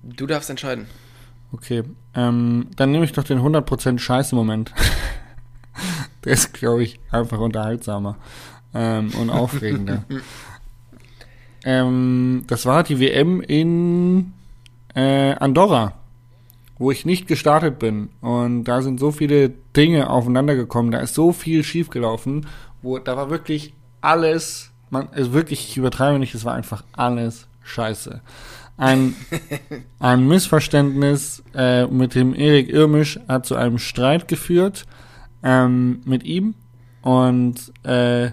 [0.03, 0.86] Du darfst entscheiden.
[1.53, 1.84] Okay,
[2.14, 4.72] ähm, dann nehme ich doch den 100% Scheiße-Moment.
[6.24, 8.16] Der ist, glaube ich, einfach unterhaltsamer
[8.74, 10.05] ähm, und aufregender.
[11.64, 14.32] ähm, das war die WM in
[14.95, 15.92] äh, Andorra,
[16.85, 18.11] wo ich nicht gestartet bin.
[18.20, 22.47] Und da sind so viele Dinge aufeinander gekommen, da ist so viel schiefgelaufen,
[22.82, 23.72] wo da war wirklich
[24.03, 28.20] alles, man, also wirklich, ich übertreibe nicht, es war einfach alles scheiße.
[28.76, 29.14] Ein,
[29.99, 34.85] ein Missverständnis äh, mit dem Erik Irmisch hat zu einem Streit geführt
[35.43, 36.55] ähm, mit ihm
[37.01, 38.32] und äh,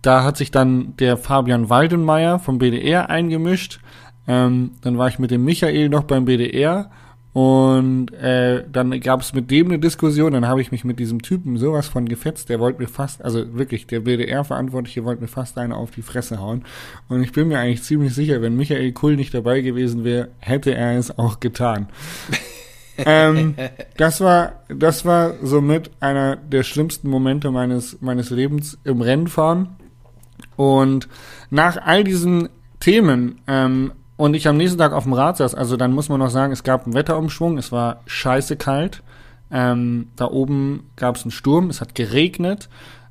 [0.00, 3.80] da hat sich dann der Fabian Waldenmeier vom BDR eingemischt.
[4.26, 6.90] Ähm, dann war ich mit dem Michael noch beim BDR
[7.38, 10.32] und äh, dann gab es mit dem eine Diskussion.
[10.32, 12.48] Dann habe ich mich mit diesem Typen sowas von gefetzt.
[12.48, 16.40] Der wollte mir fast, also wirklich, der BDR-Verantwortliche wollte mir fast eine auf die Fresse
[16.40, 16.64] hauen.
[17.08, 20.74] Und ich bin mir eigentlich ziemlich sicher, wenn Michael Kull nicht dabei gewesen wäre, hätte
[20.74, 21.86] er es auch getan.
[22.98, 23.54] ähm,
[23.96, 29.76] das war, das war somit einer der schlimmsten Momente meines, meines Lebens im Rennfahren.
[30.56, 31.08] Und
[31.50, 32.48] nach all diesen
[32.80, 36.18] Themen, ähm, und ich am nächsten Tag auf dem Rad saß, also dann muss man
[36.18, 39.04] noch sagen, es gab einen Wetterumschwung, es war scheiße kalt.
[39.48, 42.68] Ähm, da oben gab es einen Sturm, es hat geregnet.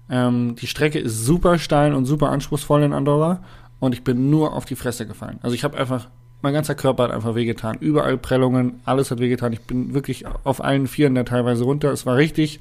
[0.10, 3.39] Ähm, die Strecke ist super steil und super anspruchsvoll in Andorra.
[3.80, 5.39] Und ich bin nur auf die Fresse gefallen.
[5.41, 6.10] Also ich habe einfach,
[6.41, 7.78] mein ganzer Körper hat einfach wehgetan.
[7.80, 9.53] Überall Prellungen, alles hat wehgetan.
[9.53, 11.89] Ich bin wirklich auf allen Vieren da teilweise runter.
[11.89, 12.60] Es war richtig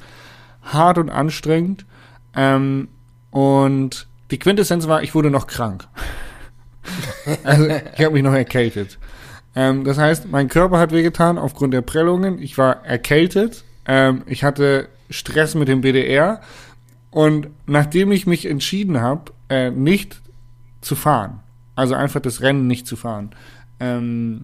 [0.62, 1.84] hart und anstrengend.
[2.36, 2.86] Ähm,
[3.32, 5.88] und die Quintessenz war, ich wurde noch krank.
[7.45, 8.99] also ich habe mich noch erkältet.
[9.55, 12.41] Ähm, das heißt, mein Körper hat wehgetan aufgrund der Prellungen.
[12.41, 13.64] Ich war erkältet.
[13.87, 16.41] Ähm, ich hatte Stress mit dem BDR.
[17.11, 20.20] Und nachdem ich mich entschieden habe, äh, nicht
[20.82, 21.41] zu fahren,
[21.74, 23.30] also einfach das Rennen nicht zu fahren,
[23.80, 24.43] ähm,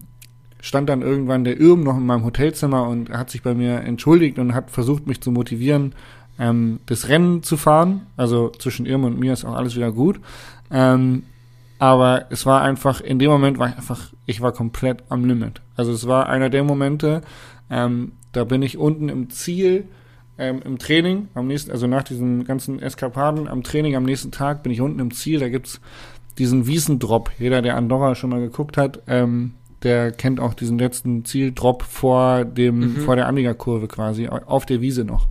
[0.59, 4.39] stand dann irgendwann der Irm noch in meinem Hotelzimmer und hat sich bei mir entschuldigt
[4.39, 5.93] und hat versucht, mich zu motivieren,
[6.39, 8.07] ähm, das Rennen zu fahren.
[8.17, 10.19] Also zwischen Irm und mir ist auch alles wieder gut.
[10.71, 11.23] Ähm,
[11.83, 15.59] aber es war einfach, in dem Moment war ich einfach, ich war komplett am Limit.
[15.75, 17.19] Also es war einer der Momente,
[17.69, 19.89] ähm, da bin ich unten im Ziel,
[20.37, 24.63] ähm, im Training, am nächsten, also nach diesen ganzen Eskapaden, am Training am nächsten Tag
[24.63, 25.81] bin ich unten im Ziel, da gibt's
[26.37, 27.31] diesen Wiesendrop.
[27.37, 32.45] Jeder, der Andorra schon mal geguckt hat, ähm, der kennt auch diesen letzten Zieldrop vor
[32.45, 35.27] dem, vor der Anliegerkurve quasi, auf der Wiese noch.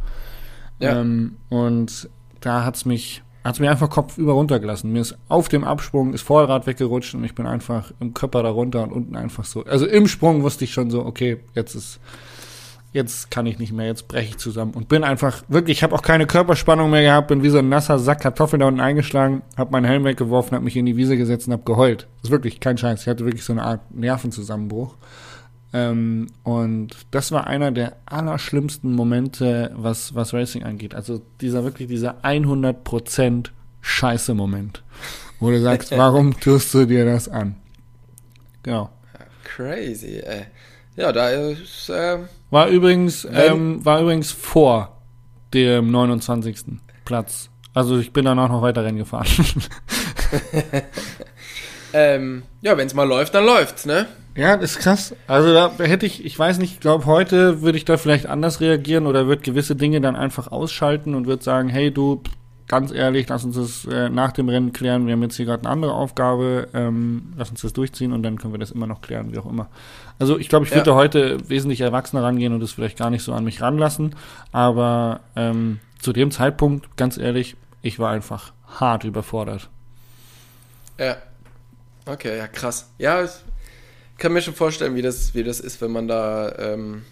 [0.80, 1.00] Ja.
[1.00, 4.92] Ähm, und da hat's mich, hat's mir einfach kopfüber runtergelassen.
[4.92, 8.50] Mir ist auf dem Absprung ist Vorderrad weggerutscht und ich bin einfach im Körper da
[8.50, 9.64] runter und unten einfach so.
[9.64, 12.00] Also im Sprung wusste ich schon so, okay, jetzt ist,
[12.92, 15.94] jetzt kann ich nicht mehr, jetzt breche ich zusammen und bin einfach wirklich, ich habe
[15.94, 19.42] auch keine Körperspannung mehr gehabt, bin wie so ein nasser Sack Kartoffeln da unten eingeschlagen,
[19.56, 22.06] habe meinen Helm weggeworfen, habe mich in die Wiese gesetzt und habe geheult.
[22.22, 23.02] Das ist wirklich kein Scheiß.
[23.02, 24.94] Ich hatte wirklich so eine Art Nervenzusammenbruch.
[25.72, 30.94] Ähm, und das war einer der allerschlimmsten Momente, was, was Racing angeht.
[30.94, 33.46] Also dieser wirklich dieser 100%
[33.80, 34.82] scheiße Moment,
[35.40, 37.56] wo du sagst, warum tust du dir das an?
[38.62, 38.90] Genau.
[39.44, 40.46] Crazy, ey.
[40.96, 45.00] Ja, da ist, ähm, War übrigens, ähm, war übrigens vor
[45.54, 46.80] dem 29.
[47.04, 47.48] Platz.
[47.74, 49.26] Also ich bin danach noch weiter Rennen gefahren.
[51.94, 54.06] ähm, ja, wenn es mal läuft, dann läuft's, ne?
[54.34, 55.14] Ja, das ist krass.
[55.26, 58.60] Also da hätte ich, ich weiß nicht, ich glaube, heute würde ich da vielleicht anders
[58.60, 62.22] reagieren oder würde gewisse Dinge dann einfach ausschalten und würde sagen, hey du,
[62.68, 65.06] ganz ehrlich, lass uns das äh, nach dem Rennen klären.
[65.06, 68.38] Wir haben jetzt hier gerade eine andere Aufgabe, ähm, lass uns das durchziehen und dann
[68.38, 69.68] können wir das immer noch klären, wie auch immer.
[70.18, 70.96] Also ich glaube, ich würde Ja.
[70.96, 74.14] heute wesentlich erwachsener rangehen und das vielleicht gar nicht so an mich ranlassen.
[74.52, 79.68] Aber ähm, zu dem Zeitpunkt, ganz ehrlich, ich war einfach hart überfordert.
[80.98, 81.16] Ja.
[82.06, 82.90] Okay, ja, krass.
[82.98, 83.22] Ja,
[84.22, 87.02] kann mir schon vorstellen, wie das, wie das ist, wenn man da, ähm,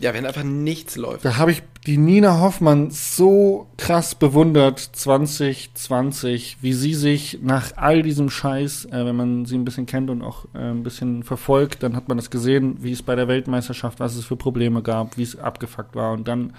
[0.00, 1.22] ja, wenn einfach nichts läuft.
[1.24, 8.02] Da habe ich die Nina Hoffmann so krass bewundert 2020, wie sie sich nach all
[8.02, 11.82] diesem Scheiß, äh, wenn man sie ein bisschen kennt und auch äh, ein bisschen verfolgt,
[11.82, 15.18] dann hat man das gesehen, wie es bei der Weltmeisterschaft, was es für Probleme gab,
[15.18, 16.54] wie es abgefuckt war und dann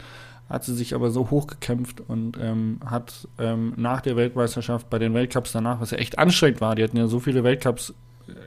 [0.47, 5.15] hat sie sich aber so hochgekämpft und ähm, hat ähm, nach der Weltmeisterschaft bei den
[5.15, 7.95] Weltcups danach, was ja echt anstrengend war, die hatten ja so viele Weltcups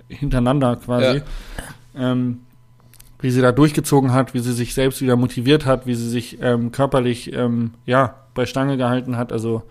[0.08, 1.22] hintereinander quasi,
[1.96, 2.40] ähm,
[3.20, 6.38] wie sie da durchgezogen hat, wie sie sich selbst wieder motiviert hat, wie sie sich
[6.40, 9.32] ähm, körperlich ähm, ja bei Stange gehalten hat.
[9.32, 9.62] Also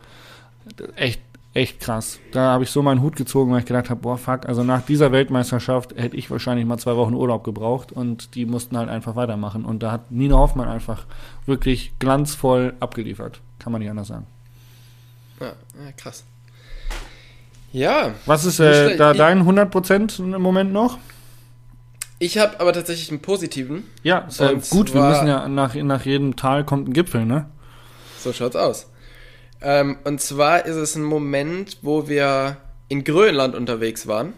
[0.95, 1.21] echt
[1.57, 2.19] echt krass.
[2.31, 4.83] Da habe ich so meinen Hut gezogen, weil ich gedacht habe, boah fuck, also nach
[4.83, 9.15] dieser Weltmeisterschaft hätte ich wahrscheinlich mal zwei Wochen Urlaub gebraucht und die mussten halt einfach
[9.15, 9.65] weitermachen.
[9.65, 11.05] Und da hat Nina Hoffmann einfach
[11.47, 13.41] wirklich glanzvoll abgeliefert.
[13.57, 14.27] Kann man nicht anders sagen.
[15.39, 15.53] Ja,
[15.83, 16.23] ja krass.
[17.77, 20.97] Ja, Was ist äh, da Ich- dein 100% im Moment noch?
[22.19, 23.83] ich habe aber tatsächlich einen positiven.
[24.01, 27.45] Ja, ist ja gut, wir müssen ja nach, nach jedem Tal kommt ein Gipfel, ne?
[28.19, 28.87] So schaut's aus.
[29.61, 32.57] Ähm, und zwar ist es ein Moment, wo wir
[32.87, 34.33] in Grönland unterwegs waren.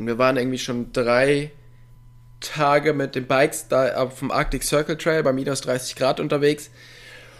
[0.00, 1.52] Und wir waren irgendwie schon drei
[2.40, 6.70] Tage mit den Bikes da auf dem Arctic Circle Trail bei minus 30 Grad unterwegs.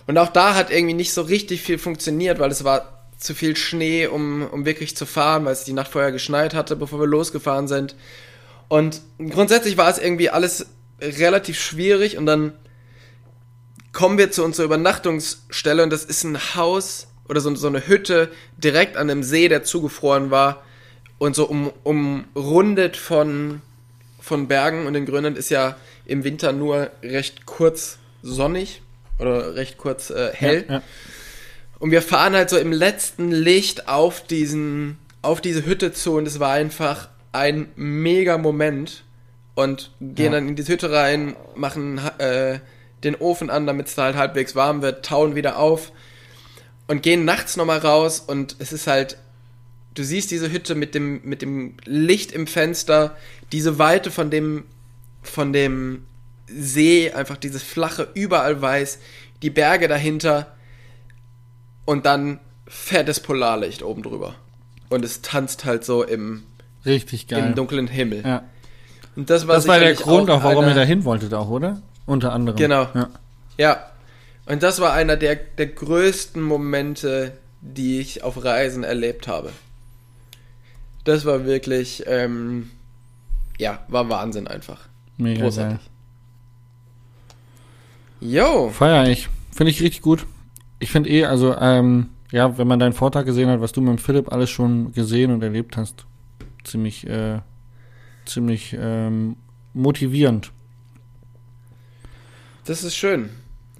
[0.06, 3.56] Und auch da hat irgendwie nicht so richtig viel funktioniert, weil es war zu viel
[3.56, 7.06] Schnee, um, um wirklich zu fahren, weil es die Nacht vorher geschneit hatte, bevor wir
[7.06, 7.96] losgefahren sind.
[8.68, 10.66] Und grundsätzlich war es irgendwie alles
[11.00, 12.52] relativ schwierig und dann
[13.92, 18.30] kommen wir zu unserer Übernachtungsstelle und das ist ein Haus oder so, so eine Hütte
[18.56, 20.62] direkt an einem See, der zugefroren war
[21.18, 23.60] und so um, umrundet von,
[24.20, 28.82] von Bergen und in Grönland ist ja im Winter nur recht kurz sonnig
[29.18, 30.64] oder recht kurz äh, hell.
[30.68, 30.82] Ja, ja.
[31.78, 36.26] Und wir fahren halt so im letzten Licht auf diesen, auf diese Hütte zu und
[36.26, 39.04] es war einfach ein mega Moment.
[39.54, 40.38] Und gehen Ja.
[40.38, 42.60] dann in die Hütte rein, machen äh,
[43.02, 45.92] den Ofen an, damit es da halt halbwegs warm wird, tauen wieder auf
[46.86, 49.18] und gehen nachts nochmal raus und es ist halt,
[49.94, 53.16] du siehst diese Hütte mit dem, mit dem Licht im Fenster,
[53.52, 54.64] diese Weite von dem,
[55.22, 56.04] von dem
[56.48, 58.98] See, einfach dieses flache, überall weiß,
[59.42, 60.54] die Berge dahinter
[61.88, 64.34] und dann fettes Polarlicht oben drüber.
[64.90, 66.42] Und es tanzt halt so im,
[66.84, 67.46] Richtig geil.
[67.46, 68.22] im dunklen Himmel.
[68.26, 68.42] ja.
[69.16, 71.80] Und das war, Das war der Grund auch, warum ihr da hin wolltet auch, oder?
[72.04, 72.56] Unter anderem.
[72.58, 72.88] Genau.
[72.94, 73.08] Ja.
[73.56, 73.86] Ja.
[74.44, 77.32] Und das war einer der, der größten Momente,
[77.62, 79.50] die ich auf Reisen erlebt habe.
[81.04, 82.70] Das war wirklich, ähm,
[83.58, 84.88] ja, war Wahnsinn einfach.
[85.16, 85.78] Mega Großartig.
[85.78, 85.86] geil.
[88.20, 89.28] Jo, Feier ich.
[89.52, 90.26] Finde ich richtig gut.
[90.78, 94.00] Ich finde eh, also, ähm, ja, wenn man deinen Vortrag gesehen hat, was du mit
[94.00, 96.06] Philipp alles schon gesehen und erlebt hast,
[96.64, 97.40] ziemlich, äh,
[98.26, 99.36] ziemlich ähm,
[99.72, 100.52] motivierend.
[102.64, 103.30] das ist schön.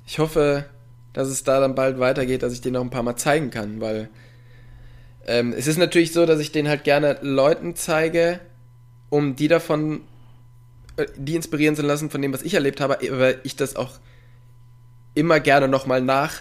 [0.06, 0.64] Ich hoffe,
[1.12, 3.80] dass es da dann bald weitergeht, dass ich den noch ein paar Mal zeigen kann,
[3.80, 4.08] weil
[5.26, 8.40] ähm, es ist natürlich so, dass ich den halt gerne Leuten zeige,
[9.10, 10.00] um die davon,
[10.96, 13.98] äh, die inspirieren zu lassen von dem, was ich erlebt habe, aber ich das auch
[15.14, 16.40] immer gerne nochmal nach,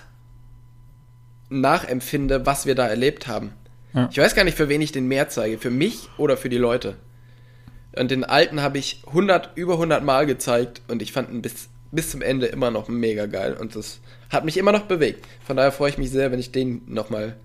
[1.49, 3.53] nachempfinde, was wir da erlebt haben.
[3.93, 4.09] Ja.
[4.11, 6.57] Ich weiß gar nicht, für wen ich den mehr zeige, für mich oder für die
[6.57, 6.97] Leute.
[7.95, 11.69] Und den alten habe ich 100, über 100 Mal gezeigt und ich fand ihn bis,
[11.91, 15.25] bis zum Ende immer noch mega geil und das hat mich immer noch bewegt.
[15.45, 17.37] Von daher freue ich mich sehr, wenn ich den nochmal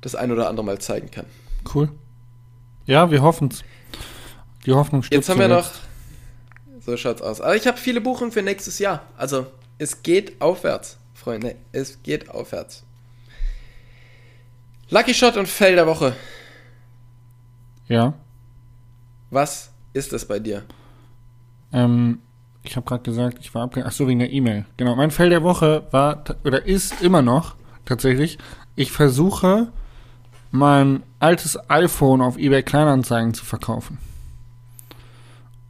[0.00, 1.26] das ein oder andere Mal zeigen kann.
[1.74, 1.90] Cool.
[2.86, 3.64] Ja, wir hoffen's.
[4.64, 5.70] Die Hoffnung stirbt Jetzt haben wir noch.
[6.80, 7.40] So schaut's aus.
[7.40, 9.02] Aber ich habe viele Buchungen für nächstes Jahr.
[9.16, 9.46] Also,
[9.78, 11.56] es geht aufwärts, Freunde.
[11.72, 12.84] Es geht aufwärts.
[14.90, 16.14] Lucky Shot und Fell der Woche.
[17.88, 18.14] Ja.
[19.30, 20.64] Was ist es bei dir?
[21.72, 22.20] Ähm,
[22.62, 23.84] ich habe gerade gesagt, ich war abge...
[23.84, 24.64] Ach so, wegen der E-Mail.
[24.76, 28.38] Genau, mein Fell der Woche war, oder ist immer noch, tatsächlich,
[28.76, 29.68] ich versuche,
[30.50, 33.98] mein altes iPhone auf eBay Kleinanzeigen zu verkaufen.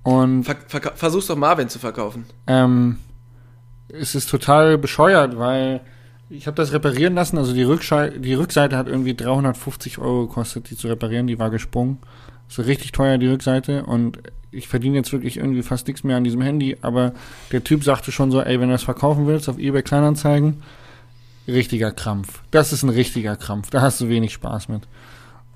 [0.05, 0.57] Und Ver
[0.95, 2.27] versuch's doch Marvin zu verkaufen.
[2.47, 2.99] ähm,
[3.89, 5.81] es ist total bescheuert, weil
[6.31, 7.39] ich habe das reparieren lassen.
[7.39, 7.67] Also die,
[8.21, 11.27] die Rückseite hat irgendwie 350 Euro gekostet, die zu reparieren.
[11.27, 11.99] Die war gesprungen.
[12.49, 13.85] Ist richtig teuer, die Rückseite.
[13.85, 14.19] Und
[14.51, 16.77] ich verdiene jetzt wirklich irgendwie fast nichts mehr an diesem Handy.
[16.83, 17.13] Aber
[17.53, 20.63] der Typ sagte schon so, ey, wenn du das verkaufen willst auf eBay Kleinanzeigen,
[21.47, 22.43] richtiger Krampf.
[22.51, 23.71] Das ist ein richtiger Krampf.
[23.71, 24.83] Da hast du wenig Spaß mit.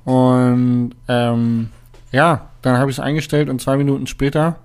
[0.04, 1.68] Und ähm,
[2.12, 4.58] ja, dann habe ich es eingestellt und zwei Minuten später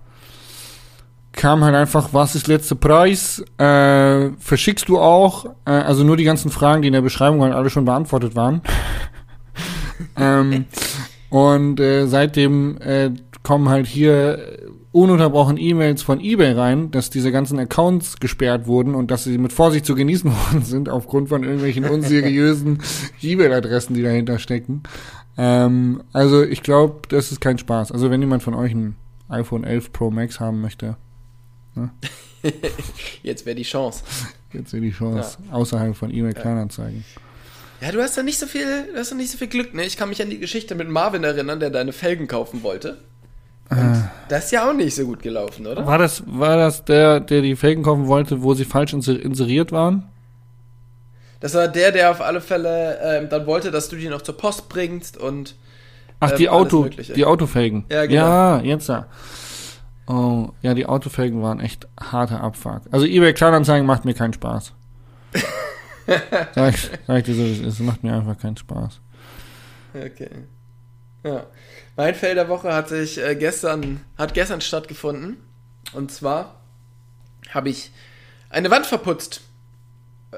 [1.38, 3.44] kam halt einfach, was ist letzter Preis?
[3.58, 5.46] Äh, verschickst du auch?
[5.66, 8.62] Äh, also nur die ganzen Fragen, die in der Beschreibung halt alle schon beantwortet waren.
[10.18, 10.66] ähm,
[11.30, 13.12] und äh, seitdem äh,
[13.44, 14.58] kommen halt hier
[14.92, 19.54] ununterbrochen E-Mails von eBay rein, dass diese ganzen Accounts gesperrt wurden und dass sie mit
[19.54, 22.80] Vorsicht zu genießen worden sind aufgrund von irgendwelchen unseriösen
[23.22, 24.84] E-Mail-Adressen, die dahinter stecken.
[25.38, 27.92] Ähm, also ich glaube, das ist kein Spaß.
[27.92, 28.96] Also wenn jemand von euch ein
[29.30, 30.98] iPhone 11 Pro Max haben möchte,
[33.24, 34.04] Jetzt wäre die Chance.
[34.54, 37.04] jetzt sehe die Chance außerhalb von eBay Kleinanzeigen.
[37.82, 39.84] Ja, du hast ja nicht so viel, du hast ja nicht so viel Glück, ne?
[39.86, 42.98] Ich kann mich an die Geschichte mit Marvin erinnern, der deine Felgen kaufen wollte.
[43.70, 45.86] Und das ist ja auch nicht so gut gelaufen, oder?
[45.86, 49.72] War das, war das der, der die Felgen kaufen wollte, wo sie falsch inser- inseriert
[49.74, 50.04] waren?
[51.42, 54.38] Das war der, der auf alle Fälle ähm, dann wollte, dass du die noch zur
[54.38, 55.56] Post bringst und
[56.20, 57.86] Ach, Ähm, die Auto, die Autofelgen.
[57.92, 58.26] Ja, genau.
[58.26, 59.06] Ja, jetzt ja.
[60.08, 62.82] Oh, ja, die Autofelgen waren echt harter Abfuck.
[62.92, 64.74] Also eBay Kleinanzeigen macht mir keinen Spaß.
[66.56, 67.68] sag, ich, sag dir so, wie es ist.
[67.68, 69.02] Es macht mir einfach keinen Spaß.
[69.94, 70.30] Okay.
[71.24, 71.46] Ja.
[71.98, 75.38] Mein Fail der Woche hat sich äh, gestern, hat gestern stattgefunden.
[75.94, 76.56] Und zwar
[77.50, 77.92] habe ich
[78.50, 79.42] eine Wand verputzt.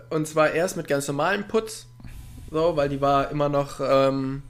[0.10, 1.88] Und zwar erst mit ganz normalem Putz.
[2.50, 4.42] So, weil die war immer noch, ähm,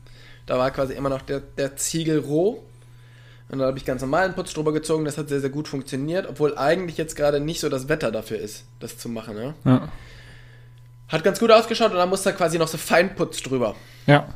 [0.45, 2.63] da war quasi immer noch der, der Ziegel roh.
[3.50, 5.06] Und dann habe ich ganz normalen Putz drüber gezogen.
[5.06, 6.28] Das hat sehr, sehr gut funktioniert.
[6.28, 9.38] Obwohl eigentlich jetzt gerade nicht so das Wetter dafür ist, das zu machen.
[9.38, 9.54] Ja?
[9.66, 9.91] Ja.
[11.08, 13.76] Hat ganz gut ausgeschaut und dann musste da quasi noch so Feinputz drüber.
[14.06, 14.28] Ja.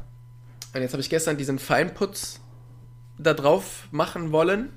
[0.74, 2.40] Und jetzt habe ich gestern diesen Feinputz
[3.20, 4.74] da drauf machen wollen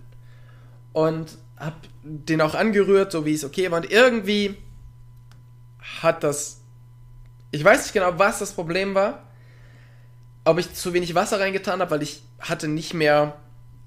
[0.93, 3.79] und habe den auch angerührt, so wie es okay war.
[3.79, 4.57] Und irgendwie
[6.03, 6.61] hat das.
[7.51, 9.23] Ich weiß nicht genau, was das Problem war.
[10.45, 13.39] Ob ich zu wenig Wasser reingetan habe, weil ich hatte nicht mehr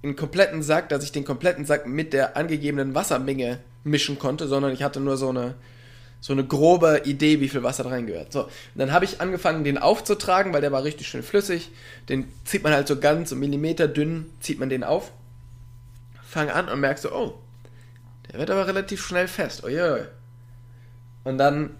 [0.03, 4.71] einen kompletten Sack, dass ich den kompletten Sack mit der angegebenen Wassermenge mischen konnte, sondern
[4.71, 5.55] ich hatte nur so eine
[6.21, 8.33] so eine grobe Idee, wie viel Wasser da reingehört.
[8.33, 11.71] So, und dann habe ich angefangen, den aufzutragen, weil der war richtig schön flüssig.
[12.09, 15.11] Den zieht man halt so ganz, so Millimeter dünn, zieht man den auf.
[16.21, 17.39] Fang an und merkst so, oh,
[18.29, 19.63] der wird aber relativ schnell fest.
[19.63, 20.03] Oh je.
[21.23, 21.71] Und dann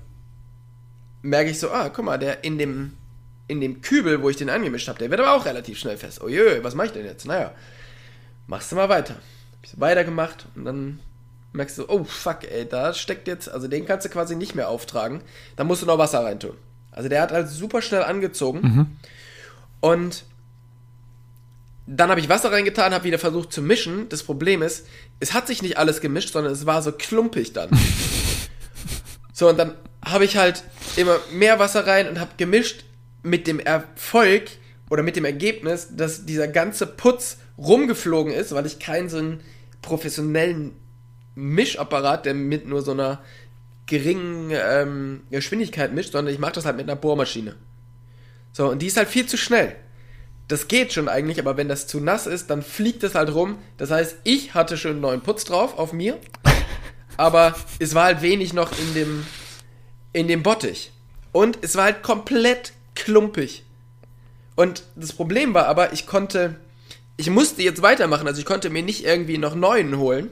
[1.22, 2.94] merke ich so, ah, guck mal, der in dem,
[3.48, 6.22] in dem Kübel, wo ich den angemischt habe, der wird aber auch relativ schnell fest.
[6.24, 7.26] Oh je, was mache ich denn jetzt?
[7.26, 7.52] Naja,
[8.50, 9.14] machst du mal weiter.
[9.14, 11.00] Hab ich so weitergemacht und dann
[11.54, 14.70] merkst du, oh fuck, ey, da steckt jetzt, also den kannst du quasi nicht mehr
[14.70, 15.22] auftragen.
[15.56, 16.58] Da musst du noch Wasser reintun.
[16.92, 18.98] Also der hat halt super schnell angezogen.
[19.80, 20.26] Und
[21.86, 24.10] dann habe ich Wasser reingetan, habe wieder versucht zu mischen.
[24.10, 24.88] Das Problem ist,
[25.20, 27.70] es hat sich nicht alles gemischt, sondern es war so klumpig dann.
[29.34, 30.64] so, und dann habe ich halt
[30.98, 32.84] immer mehr Wasser rein und habe gemischt
[33.22, 34.50] mit dem Erfolg
[34.90, 39.42] oder mit dem Ergebnis, dass dieser ganze Putz rumgeflogen ist, weil ich keinen so einen
[39.82, 40.72] professionellen
[41.36, 43.22] Mischapparat, der mit nur so einer
[43.86, 47.56] geringen ähm, Geschwindigkeit mischt, sondern ich mache das halt mit einer Bohrmaschine.
[48.52, 49.76] So, und die ist halt viel zu schnell.
[50.48, 53.58] Das geht schon eigentlich, aber wenn das zu nass ist, dann fliegt es halt rum.
[53.78, 56.18] Das heißt, ich hatte schon einen neuen Putz drauf auf mir,
[57.18, 59.26] aber es war halt wenig noch in dem,
[60.14, 60.92] in dem Bottich.
[61.32, 63.64] Und es war halt komplett klumpig.
[64.56, 66.56] Und das Problem war aber, ich konnte,
[67.20, 70.32] ich musste jetzt weitermachen, also ich konnte mir nicht irgendwie noch neuen holen,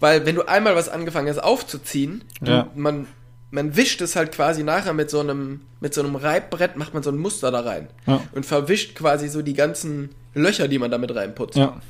[0.00, 2.70] weil wenn du einmal was angefangen hast aufzuziehen, Ja.
[2.74, 3.06] man,
[3.50, 7.02] man wischt es halt quasi nachher mit so einem, mit so einem Reibbrett, macht man
[7.02, 7.88] so ein Muster da rein.
[8.06, 8.22] Ja.
[8.32, 11.56] Und verwischt quasi so die ganzen Löcher, die man damit reinputzt.
[11.56, 11.80] Ja.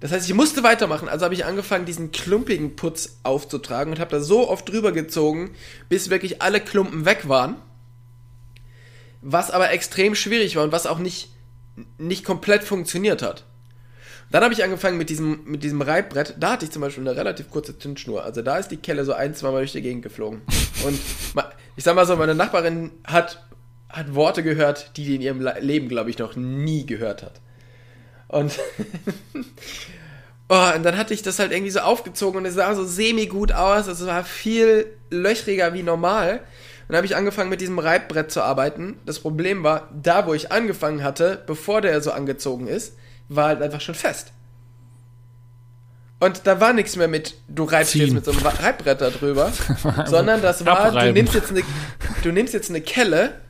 [0.00, 4.10] Das heißt, ich musste weitermachen, also habe ich angefangen, diesen klumpigen Putz aufzutragen und habe
[4.10, 5.50] da so oft drüber gezogen,
[5.90, 7.56] bis wirklich alle Klumpen weg waren.
[9.20, 11.28] Was aber extrem schwierig war und was auch nicht,
[11.98, 13.44] nicht komplett funktioniert hat.
[14.30, 16.36] Dann habe ich angefangen mit diesem, mit diesem Reibbrett.
[16.38, 18.22] Da hatte ich zum Beispiel eine relativ kurze Zündschnur.
[18.24, 20.42] Also da ist die Kelle so ein, zweimal durch die Gegend geflogen.
[20.84, 20.98] Und
[21.76, 23.44] ich sag mal so, meine Nachbarin hat,
[23.88, 27.40] hat Worte gehört, die die in ihrem Le- Leben, glaube ich, noch nie gehört hat.
[28.28, 28.52] Und,
[30.48, 33.50] oh, und dann hatte ich das halt irgendwie so aufgezogen und es sah so semi-gut
[33.52, 33.88] aus.
[33.88, 36.34] Es war viel löchriger wie normal.
[36.38, 38.98] Und dann habe ich angefangen mit diesem Reibbrett zu arbeiten.
[39.06, 42.94] Das Problem war, da wo ich angefangen hatte, bevor der so angezogen ist,
[43.30, 44.32] war halt einfach schon fest.
[46.18, 48.02] Und da war nichts mehr mit, du reibst Ziehen.
[48.02, 49.50] jetzt mit so einem Reibbrett da drüber,
[50.06, 51.62] sondern das war, du nimmst, jetzt eine,
[52.22, 53.40] du nimmst jetzt eine Kelle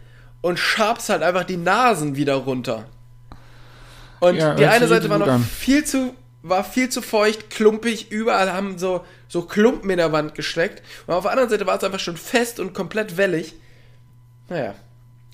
[0.40, 2.86] und schabst halt einfach die Nasen wieder runter.
[4.20, 5.42] Und Ja, die eine Seite war gut noch an.
[5.42, 10.36] viel zu, war viel zu feucht, klumpig, überall haben so, so Klumpen in der Wand
[10.36, 10.82] gesteckt.
[11.08, 13.54] Und auf der anderen Seite war es einfach schon fest und komplett wellig.
[14.48, 14.74] Naja.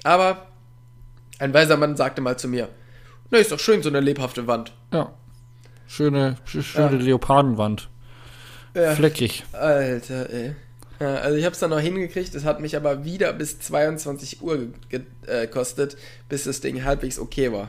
[0.05, 0.47] Aber
[1.39, 2.69] ein weiser Mann sagte mal zu mir,
[3.31, 4.73] na, ist doch schön, so eine lebhafte Wand.
[4.93, 5.13] Ja.
[5.87, 7.03] Schöne, sch- schöne Ja.
[7.03, 7.89] Leopardenwand.
[8.75, 8.93] Ja.
[8.95, 9.45] Fleckig.
[9.53, 10.55] Alter, ey.
[11.01, 14.69] Ja, also ich hab's dann noch hingekriegt, es hat mich aber wieder bis 22 Uhr
[14.91, 15.01] äh,
[15.47, 15.97] gekostet,
[16.29, 17.69] bis das Ding halbwegs okay war.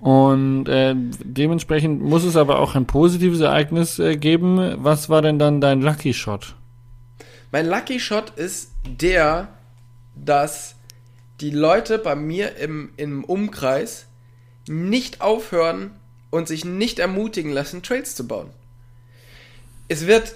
[0.00, 4.74] Und äh, dementsprechend muss es aber auch ein positives Ereignis äh, geben.
[4.82, 6.56] Was war denn dann dein Lucky Shot?
[7.52, 9.48] Mein Lucky Shot ist der,
[10.16, 10.74] dass
[11.40, 14.06] die Leute bei mir im, im Umkreis
[14.68, 15.90] nicht aufhören
[16.30, 18.50] und sich nicht ermutigen lassen, Trails zu bauen.
[19.88, 20.34] Es wird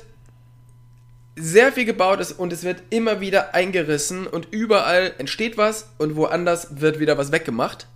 [1.37, 6.81] sehr viel gebaut und es wird immer wieder eingerissen und überall entsteht was und woanders
[6.81, 7.87] wird wieder was weggemacht.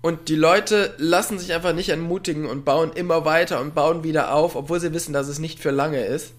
[0.00, 4.32] Und die Leute lassen sich einfach nicht entmutigen und bauen immer weiter und bauen wieder
[4.32, 6.32] auf, obwohl sie wissen, dass es nicht für lange ist.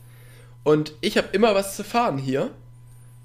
[0.64, 2.52] Und ich habe immer was zu fahren hier.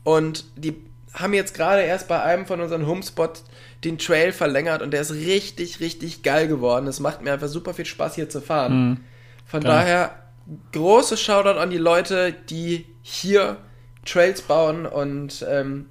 [0.02, 0.76] Und die
[1.14, 3.44] haben jetzt gerade erst bei einem von unseren Homespots
[3.84, 6.86] den Trail verlängert und der ist richtig, richtig geil geworden.
[6.86, 9.04] Es macht mir einfach super viel Spaß hier zu fahren.
[9.46, 9.72] Von Geil.
[9.72, 10.22] daher
[10.72, 13.58] großes Shoutout an die Leute, die hier
[14.04, 15.86] Trails bauen und ähm,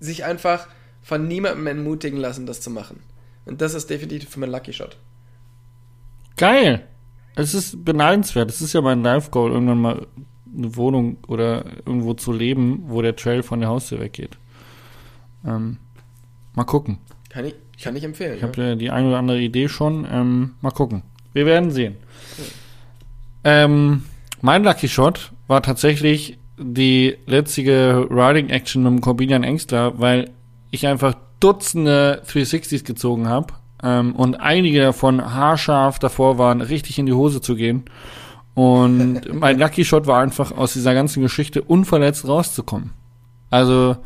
[0.00, 0.68] sich einfach
[1.02, 3.00] von niemandem entmutigen lassen, das zu machen.
[3.46, 4.98] Und das ist definitiv für mein Lucky Shot.
[6.36, 6.86] Geil.
[7.34, 8.50] Es ist beneidenswert.
[8.50, 10.06] Es ist ja mein Life-Goal, irgendwann mal
[10.56, 14.38] eine Wohnung oder irgendwo zu leben, wo der Trail von der Haustür weggeht.
[15.46, 15.78] Ähm,
[16.54, 16.98] mal gucken.
[17.30, 18.36] Kann ich, kann ich empfehlen.
[18.36, 20.06] Ich habe ja die eine oder andere Idee schon.
[20.10, 21.02] Ähm, mal gucken.
[21.32, 21.96] Wir werden sehen.
[23.44, 24.04] Ähm,
[24.40, 30.30] mein Lucky Shot war tatsächlich die letztige Riding Action mit dem Corbinian Engstler, weil
[30.70, 37.06] ich einfach Dutzende 360s gezogen habe ähm, und einige davon haarscharf davor waren, richtig in
[37.06, 37.84] die Hose zu gehen.
[38.58, 42.90] Und mein Lucky Shot war einfach aus dieser ganzen Geschichte unverletzt rauszukommen.
[43.50, 43.96] Also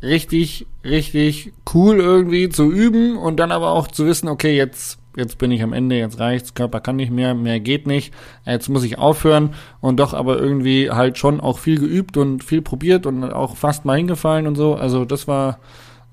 [0.00, 5.38] richtig, richtig cool irgendwie zu üben und dann aber auch zu wissen, okay, jetzt, jetzt
[5.38, 8.14] bin ich am Ende, jetzt reicht's, Körper kann nicht mehr, mehr geht nicht,
[8.46, 12.62] jetzt muss ich aufhören und doch aber irgendwie halt schon auch viel geübt und viel
[12.62, 14.76] probiert und auch fast mal hingefallen und so.
[14.76, 15.58] Also das war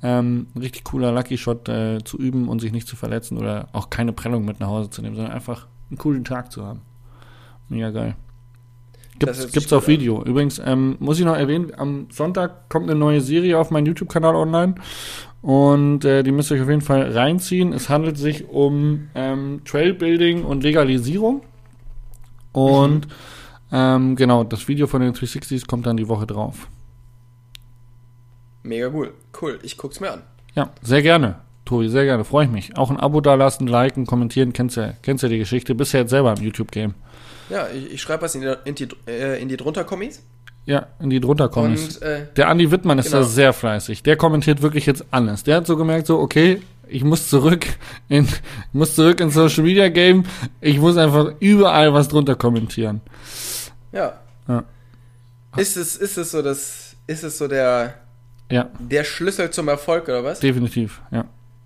[0.01, 3.67] ähm, ein richtig cooler Lucky Shot äh, zu üben und sich nicht zu verletzen oder
[3.71, 6.81] auch keine Prellung mit nach Hause zu nehmen, sondern einfach einen coolen Tag zu haben.
[7.69, 8.15] Mega geil.
[9.19, 9.87] Gibt's, gibt's auf an.
[9.87, 10.23] Video.
[10.23, 14.35] Übrigens, ähm, muss ich noch erwähnen, am Sonntag kommt eine neue Serie auf meinen YouTube-Kanal
[14.35, 14.75] online.
[15.41, 17.73] Und äh, die müsst ihr euch auf jeden Fall reinziehen.
[17.73, 21.41] Es handelt sich um ähm, Trailbuilding und Legalisierung.
[22.51, 23.07] Und
[23.71, 26.67] ähm, genau, das Video von den 360s kommt dann die Woche drauf.
[28.63, 29.13] Mega cool.
[29.39, 30.23] Cool, ich guck's mir an.
[30.55, 31.39] Ja, sehr gerne.
[31.65, 32.23] Tobi, sehr gerne.
[32.23, 32.77] Freue ich mich.
[32.77, 34.53] Auch ein Abo dalassen, liken, kommentieren.
[34.53, 35.75] Kennst ja, kennst ja die Geschichte.
[35.75, 36.93] Bist ja jetzt selber im YouTube-Game.
[37.49, 40.21] Ja, ich, ich schreibe was in die, in die, äh, in die drunter Kommis.
[40.65, 41.77] Ja, in die drunter kommen.
[41.77, 43.19] Und äh, Der Andi Wittmann ist Genau.
[43.19, 44.03] da sehr fleißig.
[44.03, 45.43] Der kommentiert wirklich jetzt alles.
[45.43, 47.65] Der hat so gemerkt, so, okay, ich muss zurück
[48.09, 48.27] in,
[48.73, 50.25] muss zurück in Social Media Game.
[50.59, 52.99] Ich muss einfach überall was drunter kommentieren.
[53.93, 54.13] ja.
[54.49, 54.63] Ja.
[55.57, 57.95] Ist es, ist es so das, ist es so der,
[58.51, 60.39] Ja, der Schlüssel zum Erfolg oder was?
[60.41, 61.25] definitiv, ja.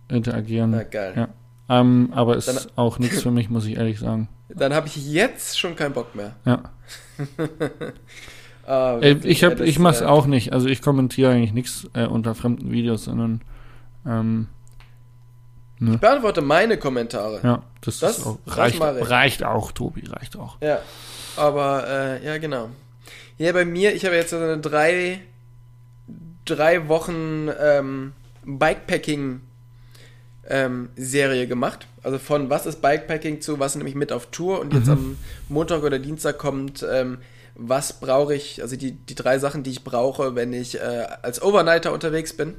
[0.10, 0.72] Interagieren.
[0.72, 1.14] Na geil.
[1.16, 1.28] Ja.
[1.72, 4.28] Ähm, aber ist Dann- auch nichts für mich, muss ich ehrlich sagen.
[4.50, 6.36] Dann habe ich jetzt schon keinen Bock mehr.
[6.46, 6.64] Ja.
[8.68, 10.54] Ah, wirklich, ich hab, ja, ich mach's äh, auch nicht.
[10.54, 13.42] Also ich kommentiere eigentlich nichts äh, unter fremden Videos, sondern
[14.06, 14.48] ähm,
[15.80, 17.40] Ich beantworte meine Kommentare.
[17.44, 19.10] ja, das, Das- auch, reicht, mache ich.
[19.10, 20.58] reicht auch, Tobi, reicht auch.
[20.62, 20.78] Ja,
[21.38, 22.70] aber äh, ja, genau.
[23.40, 25.22] Ja, bei mir, ich habe jetzt so eine drei,
[26.46, 28.14] drei Wochen ähm,
[28.46, 29.42] Bikepacking
[30.52, 31.88] ähm, Serie gemacht.
[32.04, 35.18] Also von was ist Bikepacking zu was nehme ich mit auf Tour und jetzt am
[35.50, 37.20] Montag oder Dienstag kommt ähm,
[37.56, 41.42] was brauche ich, also die, die drei Sachen, die ich brauche, wenn ich äh, als
[41.42, 42.56] Overnighter unterwegs bin.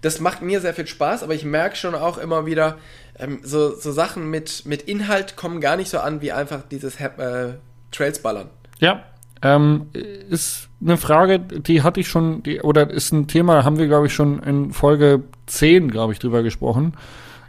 [0.00, 2.78] Das macht mir sehr viel Spaß, aber ich merke schon auch immer wieder,
[3.18, 6.96] ähm, so, so Sachen mit, mit Inhalt kommen gar nicht so an wie einfach dieses
[7.00, 7.54] äh,
[7.90, 8.50] Trails ballern.
[8.80, 9.04] Ja,
[9.42, 9.86] ähm,
[10.30, 13.86] ist eine Frage, die hatte ich schon, die, oder ist ein Thema, da haben wir,
[13.86, 16.94] glaube ich, schon in Folge 10, glaube ich, drüber gesprochen,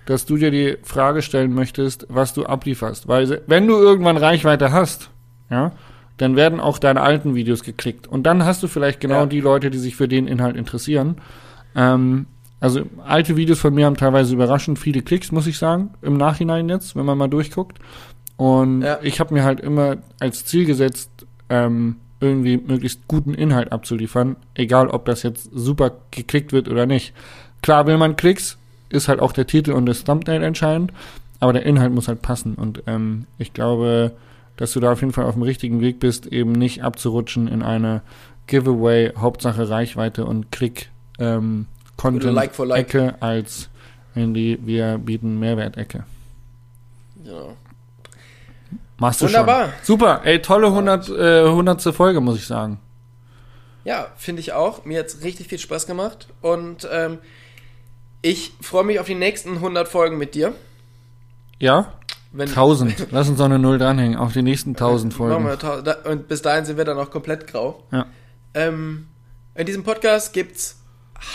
[0.06, 3.08] dass du dir die Frage stellen möchtest, was du ablieferst.
[3.08, 5.10] Weil wenn du irgendwann Reichweite hast,
[5.50, 5.72] ja,
[6.18, 8.08] dann werden auch deine alten Videos geklickt.
[8.08, 9.26] Und dann hast du vielleicht genau Ja.
[9.26, 11.16] die Leute, die sich für den Inhalt interessieren.
[11.76, 12.28] Ähm,
[12.60, 16.70] also alte Videos von mir haben teilweise überraschend viele Klicks, muss ich sagen, im Nachhinein
[16.70, 17.80] jetzt, wenn man mal durchguckt.
[18.38, 19.00] Und Ja.
[19.02, 21.10] ich habe mir halt immer als Ziel gesetzt,
[21.54, 27.14] ähm, irgendwie möglichst guten Inhalt abzuliefern, egal ob das jetzt super geklickt wird oder nicht.
[27.62, 28.58] Klar will man Klicks,
[28.90, 30.92] ist halt auch der Titel und das Thumbnail entscheidend,
[31.40, 32.56] aber der Inhalt muss halt passen.
[32.56, 34.14] Und ähm, ich glaube,
[34.58, 37.62] dass du da auf jeden Fall auf dem richtigen Weg bist, eben nicht abzurutschen in
[37.62, 38.02] eine
[38.48, 40.90] Giveaway, Hauptsache Reichweite und Klick
[41.20, 42.80] ähm, Content Like like.
[42.80, 43.70] Ecke als
[44.16, 46.04] in die wir bieten Mehrwert-Ecke.
[47.26, 47.56] Ja.
[49.04, 49.66] Machst du Wunderbar.
[49.66, 49.74] schon.
[49.84, 51.94] Super, ey, tolle 100, äh, 100.
[51.94, 52.80] Folge, muss ich sagen.
[53.84, 54.86] Ja, finde ich auch.
[54.86, 56.30] Mir hat's richtig viel Spaß gemacht.
[56.40, 57.18] Und ähm,
[58.22, 60.54] ich freue mich auf die nächsten 100 Folgen mit dir.
[61.60, 61.92] Ja?
[62.32, 63.08] Wenn, 1000.
[63.12, 64.18] Lass uns noch eine Null dranhängen.
[64.18, 65.86] Auf die nächsten 1000 Machen Folgen.
[65.86, 67.84] wir und bis dahin sind wir dann auch komplett grau.
[67.92, 68.06] Ja.
[68.54, 69.10] Ähm,
[69.54, 70.82] in diesem Podcast gibt's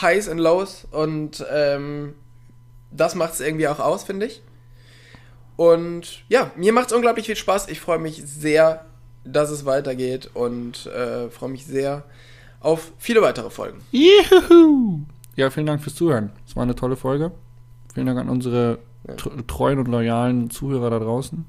[0.01, 2.15] Highs und Lows und ähm,
[2.91, 4.41] das macht's irgendwie auch aus, finde ich.
[5.59, 7.69] Und ja, mir macht's unglaublich viel Spaß.
[7.69, 8.85] Ich freue mich sehr,
[9.25, 12.05] dass es weitergeht und äh, freue mich sehr
[12.61, 13.81] auf viele weitere Folgen.
[13.91, 15.01] Juhu!
[15.35, 16.31] Ja, vielen Dank fürs Zuhören.
[16.47, 17.33] Es war eine tolle Folge.
[17.93, 18.79] Vielen Dank an unsere
[19.09, 21.45] tr- treuen und loyalen Zuhörer da draußen.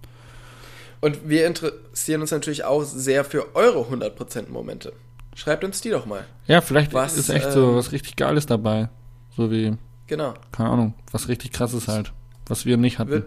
[1.01, 4.91] Und wir interessieren uns natürlich auch sehr für eure 100% Momente.
[5.35, 6.25] Schreibt uns die doch mal.
[6.47, 8.89] Ja, vielleicht Was, ist echt so ähm, was richtig Geiles dabei.
[9.37, 10.33] So wie, Genau.
[10.51, 12.11] keine Ahnung, was richtig krasses halt.
[12.47, 13.23] Was wir nicht hatten.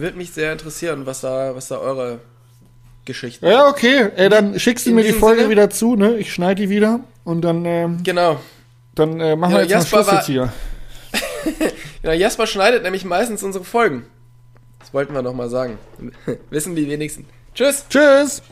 [0.00, 2.20] Wird mich sehr interessieren, was da, was da eure
[3.04, 4.08] Geschichten Ja, okay.
[4.16, 5.50] Ey, dann schickst du In mir die Folge Sinne?
[5.50, 6.16] wieder zu, ne?
[6.18, 8.38] Ich schneide die wieder und dann, ähm, Genau.
[8.94, 10.52] dann äh, machen Ja, wir jetzt Jasper mal Schluss jetzt hier.
[12.02, 14.04] Ja, Jasper schneidet nämlich meistens unsere Folgen.
[14.78, 15.78] Das wollten wir noch mal sagen.
[16.50, 17.26] Wissen die wenigsten.
[17.54, 17.84] Tschüss.
[17.90, 18.42] Tschüss!